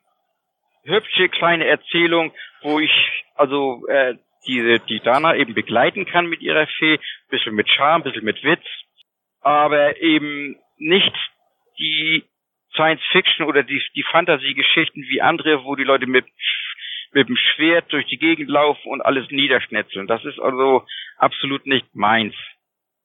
hübsche 0.85 1.29
kleine 1.29 1.67
Erzählung, 1.67 2.33
wo 2.63 2.79
ich 2.81 2.93
also 3.35 3.87
äh, 3.89 4.15
diese 4.47 4.79
die 4.81 5.01
Dana 5.01 5.35
eben 5.35 5.55
begleiten 5.55 6.05
kann 6.05 6.27
mit 6.27 6.43
ihrer 6.43 6.67
Fee, 6.67 7.01
bisschen 7.31 7.55
mit 7.55 7.69
Charme, 7.69 8.03
bisschen 8.03 8.25
mit 8.25 8.43
Witz, 8.45 8.65
aber 9.45 10.01
eben 10.01 10.57
nicht 10.79 11.15
die 11.79 12.25
Science 12.75 13.03
Fiction 13.13 13.47
oder 13.47 13.63
die, 13.63 13.81
die 13.95 14.03
Fantasy-Geschichten 14.11 15.03
wie 15.03 15.23
andere, 15.23 15.65
wo 15.65 15.77
die 15.77 15.85
Leute 15.85 16.07
mit, 16.07 16.27
mit 17.13 17.29
dem 17.29 17.37
Schwert 17.37 17.93
durch 17.93 18.07
die 18.07 18.19
Gegend 18.19 18.49
laufen 18.49 18.89
und 18.89 19.01
alles 19.03 19.31
niederschnetzeln. 19.31 20.07
Das 20.07 20.25
ist 20.25 20.41
also 20.41 20.85
absolut 21.17 21.67
nicht 21.67 21.95
meins. 21.95 22.35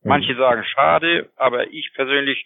Mhm. 0.01 0.10
Manche 0.10 0.36
sagen 0.36 0.63
schade, 0.63 1.29
aber 1.36 1.72
ich 1.72 1.91
persönlich 1.93 2.46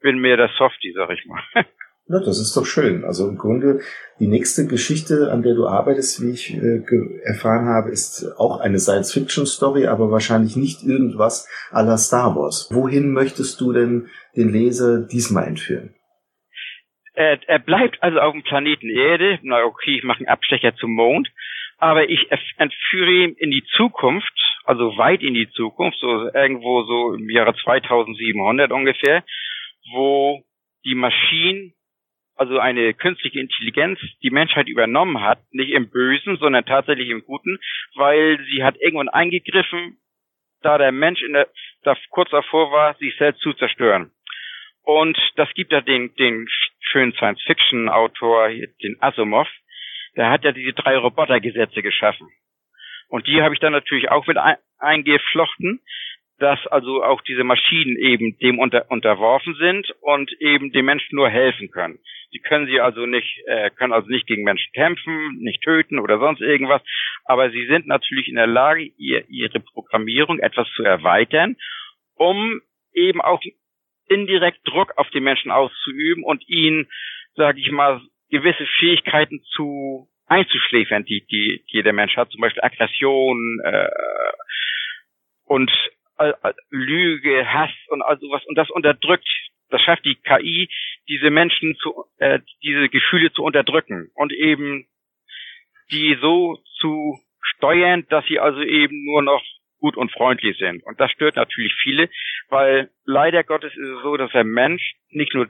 bin 0.00 0.18
mehr 0.18 0.36
der 0.36 0.50
Softie, 0.58 0.92
sag 0.92 1.10
ich 1.10 1.24
mal. 1.24 1.42
Ja, 2.10 2.18
das 2.18 2.40
ist 2.40 2.56
doch 2.56 2.66
schön. 2.66 3.04
Also 3.04 3.28
im 3.28 3.38
Grunde 3.38 3.82
die 4.18 4.26
nächste 4.26 4.66
Geschichte, 4.66 5.30
an 5.30 5.42
der 5.42 5.54
du 5.54 5.68
arbeitest, 5.68 6.20
wie 6.20 6.32
ich 6.32 6.52
äh, 6.52 6.82
erfahren 7.22 7.66
habe, 7.66 7.90
ist 7.90 8.34
auch 8.36 8.58
eine 8.58 8.80
Science-Fiction-Story, 8.80 9.86
aber 9.86 10.10
wahrscheinlich 10.10 10.56
nicht 10.56 10.82
irgendwas 10.82 11.48
à 11.70 11.84
la 11.84 11.96
Star 11.98 12.34
Wars. 12.34 12.68
Wohin 12.72 13.12
möchtest 13.12 13.60
du 13.60 13.72
denn 13.72 14.08
den 14.34 14.48
Leser 14.48 15.06
diesmal 15.06 15.46
entführen? 15.46 15.94
Er, 17.14 17.38
er 17.46 17.60
bleibt 17.60 18.02
also 18.02 18.18
auf 18.18 18.32
dem 18.32 18.42
Planeten 18.42 18.90
Erde. 18.90 19.38
Na 19.42 19.62
okay, 19.62 19.98
ich 19.98 20.02
mache 20.02 20.18
einen 20.18 20.28
Abstecher 20.28 20.74
zum 20.74 20.90
Mond. 20.90 21.28
Aber 21.78 22.10
ich 22.10 22.26
entführe 22.56 23.12
ihn 23.12 23.36
in 23.38 23.52
die 23.52 23.64
Zukunft, 23.76 24.34
also 24.64 24.98
weit 24.98 25.22
in 25.22 25.34
die 25.34 25.48
Zukunft, 25.50 25.98
so 26.00 26.28
irgendwo 26.34 26.82
so 26.82 27.14
im 27.14 27.30
Jahre 27.30 27.54
2700 27.54 28.72
ungefähr, 28.72 29.22
wo 29.94 30.42
die 30.84 30.96
Maschinen 30.96 31.72
also 32.40 32.58
eine 32.58 32.94
künstliche 32.94 33.38
Intelligenz 33.38 34.00
die 34.22 34.30
Menschheit 34.30 34.66
übernommen 34.66 35.20
hat, 35.20 35.40
nicht 35.50 35.72
im 35.72 35.90
Bösen, 35.90 36.38
sondern 36.38 36.64
tatsächlich 36.64 37.10
im 37.10 37.22
Guten, 37.22 37.58
weil 37.96 38.40
sie 38.50 38.64
hat 38.64 38.80
irgendwann 38.80 39.10
eingegriffen, 39.10 39.98
da 40.62 40.78
der 40.78 40.90
Mensch 40.90 41.20
in 41.20 41.34
der, 41.34 41.48
da 41.82 41.94
kurz 42.08 42.30
davor 42.30 42.72
war, 42.72 42.94
sich 42.94 43.14
selbst 43.18 43.42
zu 43.42 43.52
zerstören. 43.52 44.10
Und 44.82 45.18
das 45.36 45.52
gibt 45.52 45.70
ja 45.70 45.82
den, 45.82 46.14
den 46.14 46.48
schönen 46.80 47.12
Science-Fiction-Autor, 47.12 48.48
den 48.82 48.96
Asimov, 49.00 49.48
der 50.16 50.30
hat 50.30 50.42
ja 50.42 50.52
diese 50.52 50.72
drei 50.72 50.96
Robotergesetze 50.96 51.82
geschaffen. 51.82 52.26
Und 53.08 53.26
die 53.26 53.42
habe 53.42 53.52
ich 53.52 53.60
dann 53.60 53.72
natürlich 53.74 54.10
auch 54.10 54.26
mit 54.26 54.38
eingeflochten, 54.78 55.82
dass 56.40 56.66
also 56.68 57.04
auch 57.04 57.20
diese 57.20 57.44
Maschinen 57.44 57.96
eben 57.96 58.38
dem 58.38 58.58
unter, 58.58 58.90
unterworfen 58.90 59.54
sind 59.56 59.90
und 60.00 60.32
eben 60.40 60.72
den 60.72 60.86
Menschen 60.86 61.14
nur 61.14 61.28
helfen 61.28 61.70
können. 61.70 61.98
Sie 62.30 62.38
können 62.38 62.66
sie 62.66 62.80
also 62.80 63.04
nicht, 63.04 63.42
äh, 63.46 63.70
können 63.70 63.92
also 63.92 64.08
nicht 64.08 64.26
gegen 64.26 64.42
Menschen 64.42 64.72
kämpfen, 64.72 65.36
nicht 65.38 65.62
töten 65.62 65.98
oder 65.98 66.18
sonst 66.18 66.40
irgendwas, 66.40 66.80
aber 67.24 67.50
sie 67.50 67.66
sind 67.66 67.86
natürlich 67.86 68.28
in 68.28 68.36
der 68.36 68.46
Lage, 68.46 68.90
ihr, 68.96 69.28
ihre 69.28 69.60
Programmierung 69.60 70.38
etwas 70.38 70.66
zu 70.74 70.82
erweitern, 70.82 71.56
um 72.14 72.62
eben 72.94 73.20
auch 73.20 73.42
indirekt 74.08 74.60
Druck 74.64 74.96
auf 74.96 75.10
die 75.10 75.20
Menschen 75.20 75.50
auszuüben 75.50 76.24
und 76.24 76.42
ihnen, 76.48 76.88
sage 77.34 77.60
ich 77.60 77.70
mal, 77.70 78.00
gewisse 78.30 78.66
Fähigkeiten 78.78 79.42
zu 79.54 80.08
einzuschläfern, 80.26 81.04
die, 81.04 81.26
die, 81.30 81.64
die 81.70 81.76
jeder 81.76 81.92
Mensch 81.92 82.16
hat, 82.16 82.30
zum 82.30 82.40
Beispiel 82.40 82.62
Aggression 82.62 83.60
äh, 83.62 83.88
und 85.44 85.70
Lüge, 86.70 87.52
Hass 87.52 87.70
und 87.88 88.02
all 88.02 88.18
sowas. 88.18 88.44
Und 88.46 88.56
das 88.56 88.70
unterdrückt, 88.70 89.28
das 89.70 89.80
schafft 89.82 90.04
die 90.04 90.16
KI, 90.16 90.68
diese 91.08 91.30
Menschen 91.30 91.76
zu, 91.76 92.04
äh, 92.18 92.40
diese 92.62 92.88
Gefühle 92.88 93.32
zu 93.32 93.42
unterdrücken 93.42 94.10
und 94.14 94.32
eben 94.32 94.86
die 95.90 96.16
so 96.20 96.58
zu 96.78 97.18
steuern, 97.40 98.06
dass 98.10 98.24
sie 98.26 98.38
also 98.38 98.60
eben 98.60 99.04
nur 99.04 99.22
noch 99.22 99.42
gut 99.78 99.96
und 99.96 100.12
freundlich 100.12 100.58
sind. 100.58 100.84
Und 100.84 101.00
das 101.00 101.10
stört 101.10 101.36
natürlich 101.36 101.74
viele, 101.82 102.10
weil 102.48 102.90
leider 103.04 103.42
Gottes 103.44 103.72
ist 103.72 103.78
es 103.78 104.02
so, 104.02 104.16
dass 104.16 104.30
der 104.32 104.44
Mensch 104.44 104.94
nicht 105.08 105.34
nur 105.34 105.48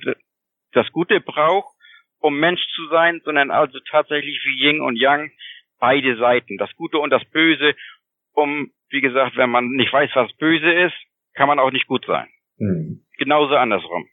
das 0.72 0.90
Gute 0.92 1.20
braucht, 1.20 1.74
um 2.20 2.38
Mensch 2.38 2.60
zu 2.74 2.86
sein, 2.88 3.20
sondern 3.24 3.50
also 3.50 3.78
tatsächlich 3.90 4.40
wie 4.44 4.66
Yin 4.66 4.80
und 4.80 4.96
Yang 4.96 5.32
beide 5.80 6.16
Seiten, 6.16 6.58
das 6.58 6.74
Gute 6.76 6.98
und 6.98 7.10
das 7.10 7.24
Böse, 7.30 7.74
um 8.40 8.72
wie 8.90 9.00
gesagt, 9.00 9.37
wenn 9.37 9.50
man 9.50 9.68
nicht 9.70 9.92
weiß, 9.92 10.11
was 10.14 10.33
böse 10.37 10.72
ist, 10.87 10.94
kann 11.35 11.48
man 11.48 11.59
auch 11.59 11.70
nicht 11.70 11.87
gut 11.87 12.05
sein. 12.07 12.29
Mhm. 12.59 13.05
Genauso 13.18 13.55
andersrum. 13.55 14.07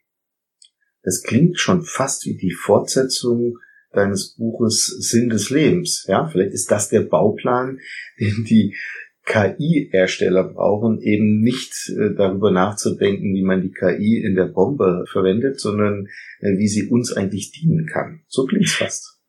Das 1.02 1.22
klingt 1.22 1.58
schon 1.58 1.82
fast 1.82 2.26
wie 2.26 2.36
die 2.36 2.52
Fortsetzung 2.52 3.58
deines 3.92 4.36
Buches 4.36 4.86
Sinn 4.86 5.28
des 5.28 5.50
Lebens. 5.50 6.06
Ja, 6.08 6.26
vielleicht 6.26 6.52
ist 6.52 6.70
das 6.70 6.88
der 6.88 7.00
Bauplan, 7.00 7.80
den 8.20 8.44
die 8.44 8.76
KI-Hersteller 9.24 10.44
brauchen, 10.54 11.02
eben 11.02 11.40
nicht 11.40 11.72
äh, 11.90 12.14
darüber 12.16 12.50
nachzudenken, 12.50 13.34
wie 13.34 13.42
man 13.42 13.60
die 13.60 13.72
KI 13.72 14.22
in 14.24 14.34
der 14.34 14.46
Bombe 14.46 15.04
verwendet, 15.10 15.60
sondern 15.60 16.06
äh, 16.40 16.56
wie 16.56 16.68
sie 16.68 16.88
uns 16.88 17.12
eigentlich 17.12 17.50
dienen 17.52 17.86
kann. 17.86 18.22
So 18.26 18.46
klingt's 18.46 18.74
fast. 18.74 19.20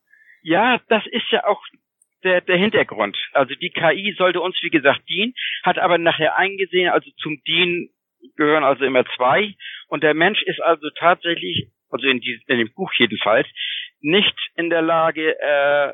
Ja, 0.42 0.80
das 0.88 1.02
ist 1.10 1.30
ja 1.30 1.44
auch 1.46 1.60
der, 2.24 2.40
der 2.40 2.56
Hintergrund. 2.56 3.16
Also 3.32 3.54
die 3.54 3.70
KI 3.70 4.14
sollte 4.16 4.40
uns, 4.40 4.56
wie 4.62 4.70
gesagt, 4.70 5.08
dienen, 5.08 5.34
hat 5.62 5.78
aber 5.78 5.98
nachher 5.98 6.36
eingesehen, 6.36 6.90
also 6.90 7.10
zum 7.20 7.42
Dienen 7.46 7.90
gehören 8.36 8.64
also 8.64 8.84
immer 8.84 9.04
zwei. 9.16 9.54
Und 9.88 10.02
der 10.02 10.14
Mensch 10.14 10.42
ist 10.42 10.60
also 10.60 10.88
tatsächlich, 10.98 11.68
also 11.90 12.06
in, 12.06 12.20
die, 12.20 12.40
in 12.46 12.58
dem 12.58 12.72
Buch 12.72 12.92
jedenfalls, 12.94 13.48
nicht 14.00 14.36
in 14.56 14.70
der 14.70 14.82
Lage, 14.82 15.38
äh, 15.40 15.92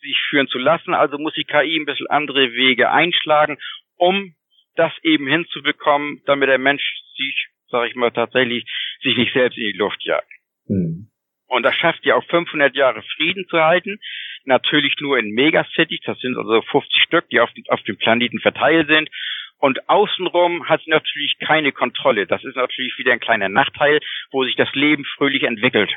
sich 0.00 0.18
führen 0.28 0.48
zu 0.48 0.58
lassen. 0.58 0.94
Also 0.94 1.18
muss 1.18 1.34
die 1.34 1.44
KI 1.44 1.78
ein 1.78 1.86
bisschen 1.86 2.08
andere 2.08 2.52
Wege 2.52 2.90
einschlagen, 2.90 3.58
um 3.96 4.34
das 4.76 4.92
eben 5.02 5.26
hinzubekommen, 5.26 6.22
damit 6.26 6.48
der 6.48 6.58
Mensch 6.58 6.84
sich, 7.16 7.48
sage 7.68 7.88
ich 7.88 7.96
mal, 7.96 8.10
tatsächlich 8.10 8.64
sich 9.02 9.16
nicht 9.16 9.32
selbst 9.32 9.56
in 9.56 9.72
die 9.72 9.78
Luft 9.78 10.02
jagt. 10.04 10.30
Hm. 10.66 11.08
Und 11.48 11.62
das 11.62 11.74
schafft 11.76 12.04
ja 12.04 12.16
auch 12.16 12.24
500 12.24 12.74
Jahre 12.74 13.02
Frieden 13.16 13.46
zu 13.48 13.58
halten. 13.58 13.98
Natürlich 14.46 14.94
nur 15.00 15.18
in 15.18 15.30
Megacities, 15.30 16.00
das 16.04 16.18
sind 16.20 16.36
also 16.36 16.62
50 16.62 17.02
Stück, 17.02 17.28
die 17.30 17.40
auf, 17.40 17.50
auf 17.68 17.82
dem 17.82 17.96
Planeten 17.96 18.40
verteilt 18.40 18.88
sind. 18.88 19.10
Und 19.58 19.88
außenrum 19.88 20.68
hat 20.68 20.82
sie 20.84 20.90
natürlich 20.90 21.36
keine 21.38 21.72
Kontrolle. 21.72 22.26
Das 22.26 22.44
ist 22.44 22.56
natürlich 22.56 22.96
wieder 22.98 23.12
ein 23.12 23.20
kleiner 23.20 23.48
Nachteil, 23.48 24.00
wo 24.30 24.44
sich 24.44 24.54
das 24.54 24.72
Leben 24.74 25.04
fröhlich 25.16 25.42
entwickelt. 25.42 25.90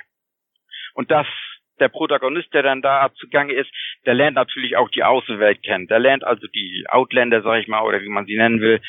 Und 0.93 1.11
das, 1.11 1.27
der 1.79 1.89
Protagonist, 1.89 2.53
der 2.53 2.63
dann 2.63 2.81
da 2.81 3.11
zugange 3.15 3.53
ist, 3.53 3.69
der 4.05 4.13
lernt 4.13 4.35
natürlich 4.35 4.77
auch 4.77 4.89
die 4.89 5.03
Außenwelt 5.03 5.61
kennen. 5.61 5.87
Der 5.87 5.99
lernt 5.99 6.23
also 6.23 6.47
die 6.47 6.85
Outlander, 6.89 7.41
sag 7.41 7.61
ich 7.61 7.67
mal, 7.67 7.83
oder 7.83 8.01
wie 8.01 8.09
man 8.09 8.25
sie 8.25 8.35
nennen 8.35 8.61
will, 8.61 8.81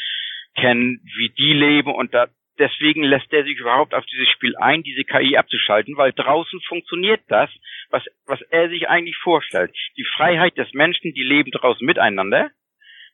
kennen, 0.56 1.00
wie 1.16 1.28
die 1.30 1.52
leben. 1.52 1.94
Und 1.94 2.14
da, 2.14 2.28
deswegen 2.60 3.02
lässt 3.02 3.32
er 3.32 3.42
sich 3.42 3.58
überhaupt 3.58 3.94
auf 3.94 4.04
dieses 4.06 4.28
Spiel 4.28 4.54
ein, 4.56 4.82
diese 4.82 5.04
KI 5.04 5.36
abzuschalten, 5.36 5.96
weil 5.96 6.12
draußen 6.12 6.60
funktioniert 6.68 7.22
das, 7.28 7.50
was, 7.90 8.04
was 8.26 8.40
er 8.50 8.68
sich 8.68 8.88
eigentlich 8.88 9.16
vorstellt. 9.16 9.74
Die 9.96 10.06
Freiheit 10.16 10.56
des 10.56 10.72
Menschen, 10.72 11.12
die 11.14 11.24
leben 11.24 11.50
draußen 11.50 11.84
miteinander, 11.84 12.50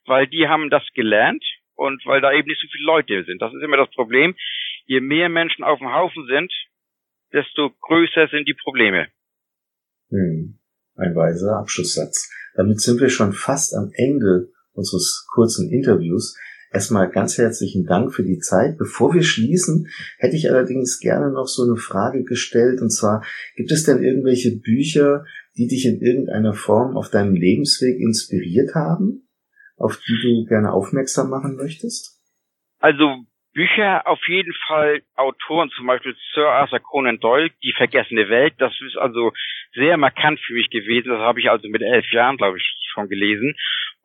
weil 0.05 0.27
die 0.27 0.47
haben 0.47 0.69
das 0.69 0.83
gelernt 0.93 1.43
und 1.75 2.05
weil 2.05 2.21
da 2.21 2.31
eben 2.33 2.47
nicht 2.47 2.61
so 2.61 2.67
viele 2.71 2.85
Leute 2.85 3.23
sind. 3.23 3.41
Das 3.41 3.53
ist 3.53 3.63
immer 3.63 3.77
das 3.77 3.89
Problem. 3.91 4.35
Je 4.85 4.99
mehr 4.99 5.29
Menschen 5.29 5.63
auf 5.63 5.79
dem 5.79 5.93
Haufen 5.93 6.27
sind, 6.27 6.51
desto 7.33 7.71
größer 7.81 8.27
sind 8.27 8.47
die 8.47 8.53
Probleme. 8.53 9.07
Hm. 10.09 10.59
Ein 10.95 11.15
weiser 11.15 11.59
Abschlusssatz. 11.59 12.31
Damit 12.55 12.81
sind 12.81 12.99
wir 12.99 13.09
schon 13.09 13.33
fast 13.33 13.75
am 13.75 13.91
Ende 13.93 14.49
unseres 14.73 15.27
kurzen 15.31 15.71
Interviews. 15.71 16.35
Erstmal 16.71 17.09
ganz 17.09 17.37
herzlichen 17.37 17.85
Dank 17.85 18.13
für 18.13 18.23
die 18.23 18.39
Zeit. 18.39 18.77
Bevor 18.77 19.13
wir 19.13 19.23
schließen, 19.23 19.87
hätte 20.17 20.35
ich 20.35 20.49
allerdings 20.49 20.99
gerne 20.99 21.31
noch 21.31 21.47
so 21.47 21.63
eine 21.63 21.77
Frage 21.77 22.23
gestellt. 22.23 22.81
Und 22.81 22.89
zwar, 22.89 23.23
gibt 23.55 23.71
es 23.71 23.85
denn 23.85 24.03
irgendwelche 24.03 24.57
Bücher, 24.59 25.25
die 25.55 25.67
dich 25.67 25.85
in 25.85 26.01
irgendeiner 26.01 26.53
Form 26.53 26.97
auf 26.97 27.09
deinem 27.09 27.35
Lebensweg 27.35 27.99
inspiriert 27.99 28.75
haben, 28.75 29.27
auf 29.77 29.97
die 29.97 30.19
du 30.21 30.45
gerne 30.45 30.73
aufmerksam 30.73 31.29
machen 31.29 31.55
möchtest? 31.55 32.21
Also 32.79 33.25
Bücher 33.53 34.05
auf 34.05 34.19
jeden 34.27 34.53
Fall 34.67 35.01
Autoren, 35.15 35.71
zum 35.75 35.87
Beispiel 35.87 36.15
Sir 36.35 36.47
Arthur 36.47 36.79
Conan 36.79 37.19
Doyle, 37.19 37.49
Die 37.63 37.73
vergessene 37.75 38.29
Welt. 38.29 38.53
Das 38.59 38.71
ist 38.85 38.97
also 38.97 39.31
sehr 39.73 39.97
markant 39.97 40.39
für 40.41 40.53
mich 40.53 40.69
gewesen. 40.69 41.09
Das 41.09 41.19
habe 41.19 41.39
ich 41.39 41.49
also 41.49 41.67
mit 41.67 41.81
elf 41.81 42.05
Jahren, 42.11 42.37
glaube 42.37 42.57
ich, 42.57 42.75
schon 42.93 43.09
gelesen. 43.09 43.55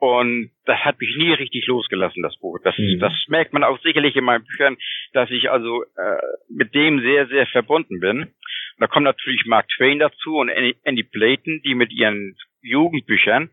Und 0.03 0.51
das 0.65 0.81
hat 0.81 0.99
mich 0.99 1.15
nie 1.17 1.33
richtig 1.33 1.65
losgelassen, 1.69 2.25
das 2.25 2.37
Buch. 2.39 2.59
Das, 2.65 2.77
mhm. 2.77 2.99
das 2.99 3.13
merkt 3.29 3.53
man 3.53 3.63
auch 3.63 3.79
sicherlich 3.83 4.17
in 4.17 4.25
meinen 4.25 4.45
Büchern, 4.45 4.77
dass 5.13 5.31
ich 5.31 5.49
also 5.49 5.85
äh, 5.85 6.19
mit 6.49 6.75
dem 6.75 6.99
sehr, 7.03 7.29
sehr 7.29 7.47
verbunden 7.47 8.01
bin. 8.01 8.23
Und 8.23 8.33
da 8.81 8.89
kommt 8.89 9.05
natürlich 9.05 9.47
Mark 9.47 9.69
Twain 9.69 10.01
dazu 10.01 10.39
und 10.39 10.49
Andy 10.49 11.05
Blayton, 11.05 11.63
die 11.65 11.77
mit 11.77 11.93
ihren 11.93 12.37
Jugendbüchern, 12.63 13.51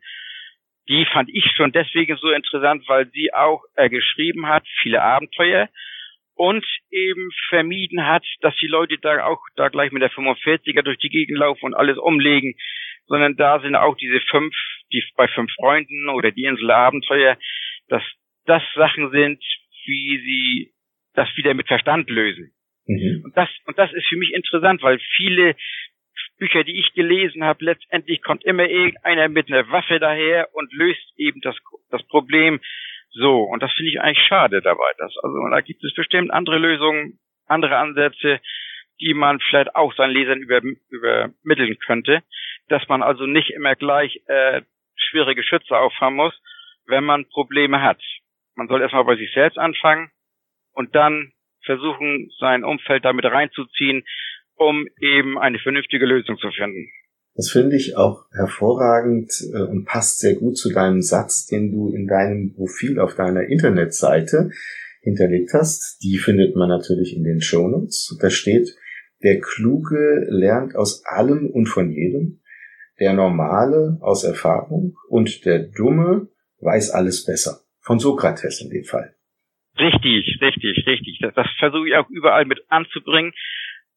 die 0.87 1.05
fand 1.13 1.29
ich 1.29 1.45
schon 1.55 1.71
deswegen 1.71 2.17
so 2.17 2.31
interessant, 2.31 2.83
weil 2.87 3.05
sie 3.11 3.31
auch 3.31 3.61
äh, 3.75 3.87
geschrieben 3.87 4.47
hat, 4.47 4.65
viele 4.81 5.03
Abenteuer 5.03 5.69
und 6.33 6.65
eben 6.89 7.29
vermieden 7.49 8.07
hat, 8.07 8.25
dass 8.41 8.55
die 8.55 8.65
Leute 8.65 8.97
da 8.99 9.23
auch 9.23 9.41
da 9.55 9.69
gleich 9.69 9.91
mit 9.91 10.01
der 10.01 10.09
45er 10.09 10.81
durch 10.81 10.97
die 10.97 11.09
Gegend 11.09 11.37
laufen 11.37 11.65
und 11.65 11.75
alles 11.75 11.99
umlegen, 11.99 12.55
sondern 13.05 13.35
da 13.35 13.59
sind 13.59 13.75
auch 13.75 13.95
diese 13.97 14.19
fünf, 14.31 14.55
die 14.91 15.03
bei 15.15 15.27
fünf 15.27 15.51
Freunden 15.53 16.09
oder 16.09 16.31
die 16.31 16.45
Insel 16.45 16.71
Abenteuer, 16.71 17.37
dass 17.87 18.03
das 18.45 18.63
Sachen 18.75 19.11
sind, 19.11 19.43
wie 19.85 20.17
sie 20.17 20.73
das 21.13 21.29
wieder 21.35 21.53
mit 21.53 21.67
Verstand 21.67 22.09
lösen. 22.09 22.51
Mhm. 22.85 23.21
Und 23.25 23.37
das, 23.37 23.49
und 23.65 23.77
das 23.77 23.91
ist 23.93 24.07
für 24.07 24.17
mich 24.17 24.33
interessant, 24.33 24.81
weil 24.81 24.99
viele 25.15 25.55
Bücher, 26.37 26.63
die 26.63 26.79
ich 26.79 26.93
gelesen 26.93 27.43
habe, 27.43 27.65
letztendlich 27.65 28.21
kommt 28.21 28.43
immer 28.45 28.67
irgendeiner 28.67 29.27
mit 29.27 29.51
einer 29.51 29.69
Waffe 29.69 29.99
daher 29.99 30.49
und 30.53 30.73
löst 30.73 31.13
eben 31.17 31.41
das, 31.41 31.55
das 31.91 32.01
Problem 32.07 32.59
so. 33.11 33.43
Und 33.43 33.61
das 33.61 33.73
finde 33.73 33.91
ich 33.91 34.01
eigentlich 34.01 34.25
schade 34.25 34.61
dabei. 34.61 34.91
Dass, 34.97 35.13
also 35.21 35.37
da 35.51 35.61
gibt 35.61 35.83
es 35.83 35.93
bestimmt 35.93 36.31
andere 36.31 36.57
Lösungen, 36.57 37.19
andere 37.45 37.77
Ansätze, 37.77 38.39
die 39.01 39.13
man 39.13 39.39
vielleicht 39.39 39.75
auch 39.75 39.93
seinen 39.95 40.13
Lesern 40.13 40.39
über, 40.39 40.61
übermitteln 40.89 41.77
könnte, 41.79 42.23
dass 42.67 42.87
man 42.87 43.01
also 43.01 43.25
nicht 43.25 43.51
immer 43.51 43.75
gleich 43.75 44.21
äh, 44.27 44.61
schwere 45.09 45.35
Geschütze 45.35 45.77
auffahren 45.77 46.15
muss, 46.15 46.33
wenn 46.85 47.03
man 47.03 47.27
Probleme 47.29 47.81
hat. 47.81 48.01
Man 48.55 48.67
soll 48.67 48.81
erstmal 48.81 49.05
bei 49.05 49.15
sich 49.15 49.31
selbst 49.33 49.57
anfangen 49.57 50.11
und 50.73 50.95
dann 50.95 51.31
versuchen, 51.63 52.29
sein 52.39 52.63
Umfeld 52.63 53.05
damit 53.05 53.25
reinzuziehen, 53.25 54.03
um 54.55 54.87
eben 54.99 55.37
eine 55.37 55.59
vernünftige 55.59 56.05
Lösung 56.05 56.37
zu 56.37 56.51
finden. 56.51 56.89
Das 57.35 57.51
finde 57.51 57.77
ich 57.77 57.95
auch 57.95 58.25
hervorragend 58.33 59.31
äh, 59.53 59.61
und 59.61 59.85
passt 59.85 60.19
sehr 60.19 60.35
gut 60.35 60.57
zu 60.57 60.73
deinem 60.73 61.01
Satz, 61.01 61.45
den 61.45 61.71
du 61.71 61.89
in 61.89 62.07
deinem 62.07 62.53
Profil 62.53 62.99
auf 62.99 63.15
deiner 63.15 63.43
Internetseite 63.43 64.49
hinterlegt 65.01 65.51
hast. 65.53 66.03
Die 66.03 66.17
findet 66.17 66.55
man 66.55 66.67
natürlich 66.67 67.15
in 67.15 67.23
den 67.23 67.39
Shownotes. 67.39 68.17
Da 68.21 68.29
steht, 68.29 68.75
der 69.23 69.39
Kluge 69.39 70.25
lernt 70.29 70.75
aus 70.75 71.03
allem 71.05 71.49
und 71.49 71.67
von 71.67 71.91
jedem, 71.91 72.38
der 72.99 73.13
Normale 73.13 73.97
aus 74.01 74.23
Erfahrung 74.23 74.95
und 75.07 75.45
der 75.45 75.59
Dumme 75.59 76.27
weiß 76.61 76.91
alles 76.91 77.25
besser. 77.25 77.61
Von 77.81 77.99
Sokrates 77.99 78.61
in 78.61 78.69
dem 78.69 78.83
Fall. 78.83 79.15
Richtig, 79.77 80.39
richtig, 80.41 80.85
richtig. 80.85 81.19
Das, 81.21 81.33
das 81.33 81.47
versuche 81.57 81.87
ich 81.87 81.95
auch 81.95 82.09
überall 82.09 82.45
mit 82.45 82.59
anzubringen. 82.69 83.33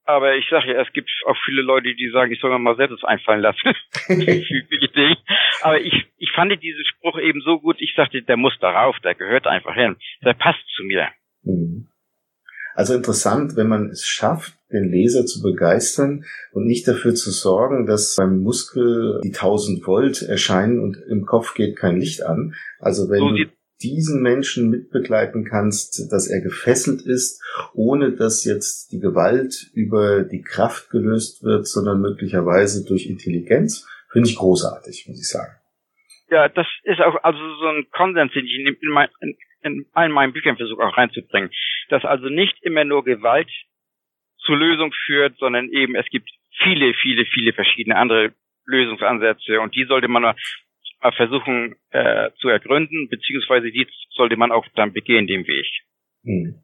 Aber 0.05 0.35
ich 0.37 0.47
sage 0.51 0.73
ja, 0.73 0.83
es 0.83 0.93
gibt 0.93 1.11
auch 1.27 1.37
viele 1.45 1.63
Leute, 1.63 1.95
die 1.95 2.11
sagen, 2.11 2.33
ich 2.33 2.41
soll 2.41 2.51
mir 2.51 2.59
mal 2.59 2.77
selbst 2.77 3.05
einfallen 3.05 3.41
lassen. 3.41 3.63
Aber 5.63 5.81
ich, 5.81 6.07
ich 6.19 6.31
fand 6.33 6.61
diesen 6.63 6.85
Spruch 6.85 7.19
eben 7.19 7.41
so 7.41 7.61
gut, 7.61 7.77
ich 7.81 7.95
sagte, 7.97 8.23
der 8.23 8.37
muss 8.37 8.59
darauf, 8.61 8.99
der 9.01 9.15
gehört 9.15 9.47
einfach 9.47 9.75
hin. 9.75 9.97
Der 10.25 10.35
passt 10.35 10.67
zu 10.75 10.83
mir. 10.85 11.09
Mhm. 11.43 11.89
Also 12.75 12.95
interessant, 12.95 13.57
wenn 13.57 13.69
man 13.69 13.91
es 13.91 14.05
schafft, 14.05 14.55
den 14.73 14.91
Leser 14.91 15.27
zu 15.27 15.43
begeistern 15.43 16.25
und 16.53 16.67
nicht 16.67 16.89
dafür 16.89 17.15
zu 17.15 17.31
sorgen, 17.31 17.87
dass 17.87 18.17
beim 18.17 18.39
Muskel 18.39 19.21
die 19.23 19.35
1000 19.35 19.87
Volt 19.87 20.23
erscheinen 20.23 20.81
und 20.81 20.97
im 20.97 21.27
Kopf 21.27 21.55
geht 21.55 21.77
kein 21.77 22.01
Licht 22.01 22.25
an. 22.25 22.55
Also 22.79 23.11
wenn 23.11 23.21
so 23.21 23.31
du 23.31 23.45
diesen 23.83 24.23
Menschen 24.23 24.71
mitbegleiten 24.71 25.45
kannst, 25.45 26.13
dass 26.13 26.29
er 26.29 26.41
gefesselt 26.41 27.03
ist, 27.03 27.43
ohne 27.75 28.13
dass 28.13 28.45
jetzt 28.45 28.93
die 28.93 29.01
Gewalt 29.01 29.71
über 29.75 30.23
die 30.23 30.43
Kraft 30.43 30.91
gelöst 30.91 31.43
wird, 31.43 31.67
sondern 31.67 32.01
möglicherweise 32.01 32.85
durch 32.87 33.07
Intelligenz, 33.07 33.87
finde 34.11 34.29
ich 34.29 34.37
großartig, 34.37 35.07
muss 35.09 35.21
ich 35.21 35.29
sagen. 35.29 35.53
Ja, 36.31 36.49
das 36.49 36.67
ist 36.85 37.01
auch 37.01 37.23
also 37.23 37.39
so 37.39 37.67
ein 37.67 37.87
Konsens, 37.91 38.33
den 38.33 38.47
ich 38.47 38.55
in, 38.55 38.67
in, 38.67 38.89
mein, 38.91 39.09
in, 39.21 39.37
in 39.63 39.87
allen 39.93 40.13
meinen 40.13 40.33
Büchern 40.33 40.57
versuche 40.57 40.83
auch 40.83 40.97
reinzubringen, 40.97 41.51
dass 41.89 42.05
also 42.05 42.29
nicht 42.29 42.57
immer 42.63 42.85
nur 42.85 43.05
Gewalt 43.05 43.51
zur 44.39 44.57
Lösung 44.57 44.93
führt, 45.07 45.37
sondern 45.39 45.69
eben 45.71 45.95
es 45.95 46.07
gibt 46.11 46.29
viele, 46.63 46.95
viele, 46.95 47.25
viele 47.27 47.53
verschiedene 47.53 47.97
andere 47.97 48.33
Lösungsansätze 48.67 49.61
und 49.61 49.75
die 49.75 49.85
sollte 49.85 50.09
man 50.09 50.35
versuchen 51.17 51.75
äh, 51.91 52.31
zu 52.41 52.49
ergründen, 52.49 53.09
beziehungsweise 53.09 53.73
die 53.73 53.87
sollte 54.15 54.37
man 54.37 54.53
auch 54.53 54.67
dann 54.77 54.93
begehen, 54.93 55.27
den 55.27 55.47
Weg. 55.47 55.67
Hm. 56.25 56.63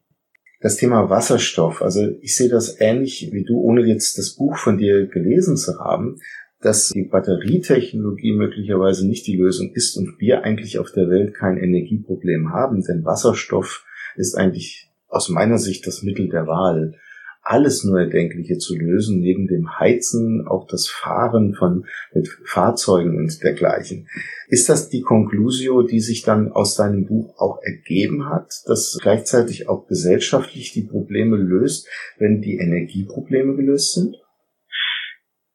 Das 0.61 0.75
Thema 0.77 1.09
Wasserstoff, 1.09 1.81
also 1.81 2.01
ich 2.21 2.35
sehe 2.35 2.49
das 2.49 2.81
ähnlich 2.81 3.29
wie 3.31 3.45
du, 3.45 3.61
ohne 3.61 3.85
jetzt 3.85 4.17
das 4.17 4.35
Buch 4.35 4.57
von 4.57 4.77
dir 4.77 5.07
gelesen 5.07 5.55
zu 5.55 5.79
haben, 5.79 6.19
dass 6.61 6.89
die 6.89 7.03
Batterietechnologie 7.03 8.33
möglicherweise 8.33 9.07
nicht 9.07 9.27
die 9.27 9.37
Lösung 9.37 9.71
ist 9.73 9.95
und 9.97 10.19
wir 10.19 10.43
eigentlich 10.43 10.77
auf 10.79 10.91
der 10.91 11.09
Welt 11.09 11.33
kein 11.33 11.57
Energieproblem 11.57 12.51
haben, 12.51 12.83
denn 12.83 13.05
Wasserstoff 13.05 13.85
ist 14.15 14.35
eigentlich 14.35 14.91
aus 15.07 15.29
meiner 15.29 15.57
Sicht 15.57 15.87
das 15.87 16.03
Mittel 16.03 16.29
der 16.29 16.47
Wahl 16.47 16.95
alles 17.41 17.83
nur 17.83 17.99
Erdenkliche 17.99 18.59
zu 18.59 18.75
lösen, 18.77 19.21
neben 19.21 19.47
dem 19.47 19.79
Heizen 19.79 20.45
auch 20.47 20.67
das 20.67 20.87
Fahren 20.87 21.55
von 21.55 21.85
mit 22.13 22.27
Fahrzeugen 22.45 23.17
und 23.17 23.41
dergleichen. 23.41 24.07
Ist 24.49 24.69
das 24.69 24.89
die 24.89 25.01
Conclusio, 25.01 25.81
die 25.81 25.99
sich 25.99 26.21
dann 26.21 26.51
aus 26.51 26.75
deinem 26.75 27.05
Buch 27.05 27.33
auch 27.39 27.59
ergeben 27.63 28.29
hat, 28.29 28.53
dass 28.65 28.99
gleichzeitig 29.01 29.67
auch 29.67 29.87
gesellschaftlich 29.87 30.73
die 30.73 30.83
Probleme 30.83 31.37
löst, 31.37 31.87
wenn 32.19 32.41
die 32.41 32.57
Energieprobleme 32.57 33.55
gelöst 33.55 33.93
sind? 33.93 34.17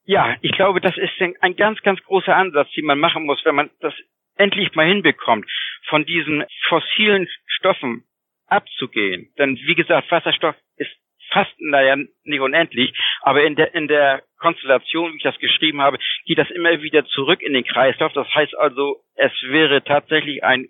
Ja, 0.06 0.36
ich 0.42 0.52
glaube, 0.52 0.80
das 0.80 0.96
ist 0.98 1.12
ein 1.40 1.56
ganz, 1.56 1.80
ganz 1.82 2.02
großer 2.02 2.36
Ansatz, 2.36 2.70
den 2.72 2.84
man 2.84 2.98
machen 2.98 3.24
muss, 3.24 3.42
wenn 3.44 3.54
man 3.54 3.70
das 3.80 3.94
endlich 4.36 4.74
mal 4.74 4.86
hinbekommt, 4.86 5.50
von 5.88 6.04
diesen 6.04 6.44
fossilen 6.68 7.28
Stoffen 7.46 8.04
abzugehen. 8.46 9.32
Denn 9.38 9.56
wie 9.56 9.74
gesagt, 9.74 10.10
Wasserstoff 10.10 10.56
ist 10.76 10.90
fast, 11.30 11.52
naja, 11.58 11.96
nicht 12.24 12.40
unendlich, 12.40 12.92
aber 13.22 13.44
in 13.44 13.56
der, 13.56 13.74
in 13.74 13.88
der 13.88 14.22
Konstellation, 14.38 15.12
wie 15.12 15.16
ich 15.16 15.22
das 15.22 15.38
geschrieben 15.38 15.80
habe, 15.80 15.98
geht 16.26 16.38
das 16.38 16.50
immer 16.50 16.82
wieder 16.82 17.06
zurück 17.06 17.40
in 17.42 17.54
den 17.54 17.64
Kreislauf. 17.64 18.12
Das 18.12 18.28
heißt 18.34 18.56
also, 18.58 19.00
es 19.14 19.32
wäre 19.42 19.82
tatsächlich 19.84 20.44
ein, 20.44 20.68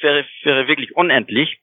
wäre, 0.00 0.24
wäre 0.42 0.68
wirklich 0.68 0.96
unendlich. 0.96 1.58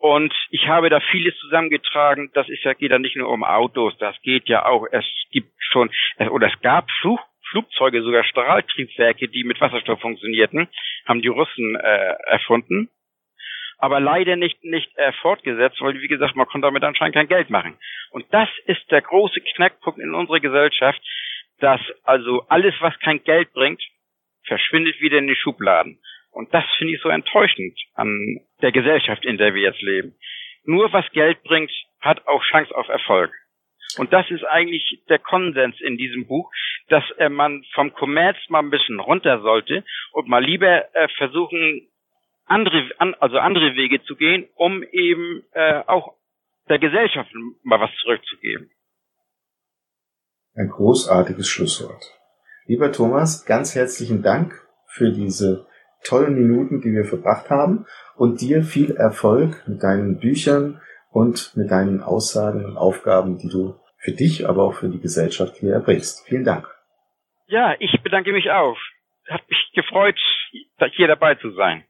Und 0.00 0.34
ich 0.48 0.66
habe 0.66 0.88
da 0.88 0.98
vieles 0.98 1.36
zusammengetragen. 1.38 2.30
Das 2.32 2.48
ist 2.48 2.64
ja, 2.64 2.72
geht 2.72 2.90
ja 2.90 2.98
nicht 2.98 3.16
nur 3.16 3.28
um 3.28 3.44
Autos, 3.44 3.96
das 3.98 4.16
geht 4.22 4.48
ja 4.48 4.64
auch, 4.64 4.86
es 4.90 5.04
gibt 5.30 5.52
schon, 5.58 5.90
oder 6.30 6.48
es 6.48 6.60
gab 6.62 6.90
Flug, 7.00 7.20
Flugzeuge, 7.50 8.02
sogar 8.02 8.24
Strahltriebwerke, 8.24 9.28
die 9.28 9.44
mit 9.44 9.60
Wasserstoff 9.60 10.00
funktionierten, 10.00 10.68
haben 11.04 11.20
die 11.20 11.28
Russen 11.28 11.76
äh, 11.76 12.14
erfunden 12.26 12.88
aber 13.80 13.98
leider 13.98 14.36
nicht 14.36 14.62
nicht 14.62 14.90
äh, 14.98 15.12
fortgesetzt, 15.22 15.80
weil 15.80 16.00
wie 16.00 16.08
gesagt, 16.08 16.36
man 16.36 16.46
konnte 16.46 16.66
damit 16.66 16.84
anscheinend 16.84 17.16
kein 17.16 17.28
Geld 17.28 17.48
machen. 17.48 17.78
Und 18.10 18.26
das 18.30 18.48
ist 18.66 18.90
der 18.90 19.00
große 19.00 19.40
Knackpunkt 19.40 19.98
in 19.98 20.14
unserer 20.14 20.40
Gesellschaft, 20.40 21.00
dass 21.60 21.80
also 22.04 22.44
alles, 22.48 22.74
was 22.80 22.98
kein 23.00 23.24
Geld 23.24 23.52
bringt, 23.54 23.82
verschwindet 24.44 25.00
wieder 25.00 25.18
in 25.18 25.28
die 25.28 25.34
Schubladen. 25.34 25.98
Und 26.30 26.52
das 26.54 26.64
finde 26.78 26.94
ich 26.94 27.02
so 27.02 27.08
enttäuschend 27.08 27.78
an 27.94 28.40
der 28.62 28.72
Gesellschaft, 28.72 29.24
in 29.24 29.36
der 29.36 29.54
wir 29.54 29.62
jetzt 29.62 29.82
leben. 29.82 30.14
Nur 30.64 30.92
was 30.92 31.10
Geld 31.12 31.42
bringt, 31.42 31.70
hat 32.00 32.26
auch 32.26 32.42
Chance 32.44 32.74
auf 32.74 32.88
Erfolg. 32.88 33.32
Und 33.98 34.12
das 34.12 34.30
ist 34.30 34.44
eigentlich 34.44 35.02
der 35.08 35.18
Konsens 35.18 35.80
in 35.80 35.96
diesem 35.96 36.26
Buch, 36.26 36.50
dass 36.88 37.02
äh, 37.18 37.28
man 37.28 37.64
vom 37.74 37.92
Kommerz 37.92 38.36
mal 38.48 38.60
ein 38.60 38.70
bisschen 38.70 39.00
runter 39.00 39.40
sollte 39.40 39.84
und 40.12 40.28
mal 40.28 40.44
lieber 40.44 40.94
äh, 40.94 41.08
versuchen, 41.16 41.88
andere, 42.46 42.90
an, 42.98 43.14
also 43.14 43.38
andere 43.38 43.74
Wege 43.74 44.02
zu 44.04 44.16
gehen, 44.16 44.48
um 44.54 44.82
eben 44.82 45.42
äh, 45.52 45.82
auch 45.86 46.14
der 46.68 46.78
Gesellschaft 46.78 47.30
mal 47.62 47.80
was 47.80 47.90
zurückzugeben. 48.02 48.70
Ein 50.54 50.68
großartiges 50.68 51.48
Schlusswort. 51.48 52.04
Lieber 52.66 52.92
Thomas, 52.92 53.44
ganz 53.44 53.74
herzlichen 53.74 54.22
Dank 54.22 54.52
für 54.86 55.12
diese 55.12 55.66
tollen 56.04 56.34
Minuten, 56.34 56.80
die 56.80 56.92
wir 56.92 57.04
verbracht 57.04 57.50
haben 57.50 57.86
und 58.16 58.40
dir 58.40 58.62
viel 58.62 58.92
Erfolg 58.92 59.62
mit 59.66 59.82
deinen 59.82 60.18
Büchern 60.18 60.80
und 61.10 61.56
mit 61.56 61.70
deinen 61.70 62.02
Aussagen 62.02 62.64
und 62.64 62.76
Aufgaben, 62.76 63.38
die 63.38 63.48
du 63.48 63.74
für 63.98 64.12
dich, 64.12 64.48
aber 64.48 64.64
auch 64.64 64.74
für 64.74 64.88
die 64.88 65.00
Gesellschaft 65.00 65.56
hier 65.56 65.74
erbringst. 65.74 66.24
Vielen 66.26 66.44
Dank. 66.44 66.66
Ja, 67.46 67.74
ich 67.78 68.00
bedanke 68.02 68.32
mich 68.32 68.50
auch. 68.50 68.76
Hat 69.28 69.42
mich 69.48 69.72
gefreut, 69.74 70.18
hier 70.96 71.08
dabei 71.08 71.34
zu 71.36 71.52
sein. 71.52 71.84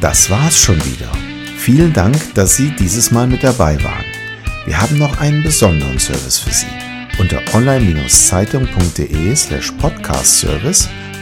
Das 0.00 0.30
war's 0.30 0.58
schon 0.58 0.76
wieder. 0.76 1.12
Vielen 1.58 1.92
Dank, 1.92 2.16
dass 2.34 2.56
Sie 2.56 2.74
dieses 2.74 3.10
Mal 3.10 3.26
mit 3.26 3.44
dabei 3.44 3.76
waren. 3.84 4.06
Wir 4.64 4.80
haben 4.80 4.98
noch 4.98 5.20
einen 5.20 5.42
besonderen 5.42 5.98
Service 5.98 6.38
für 6.38 6.50
Sie. 6.50 6.66
Unter 7.20 7.42
online-zeitung.de 7.54 9.34
slash 9.36 9.72
podcast-service 9.72 10.88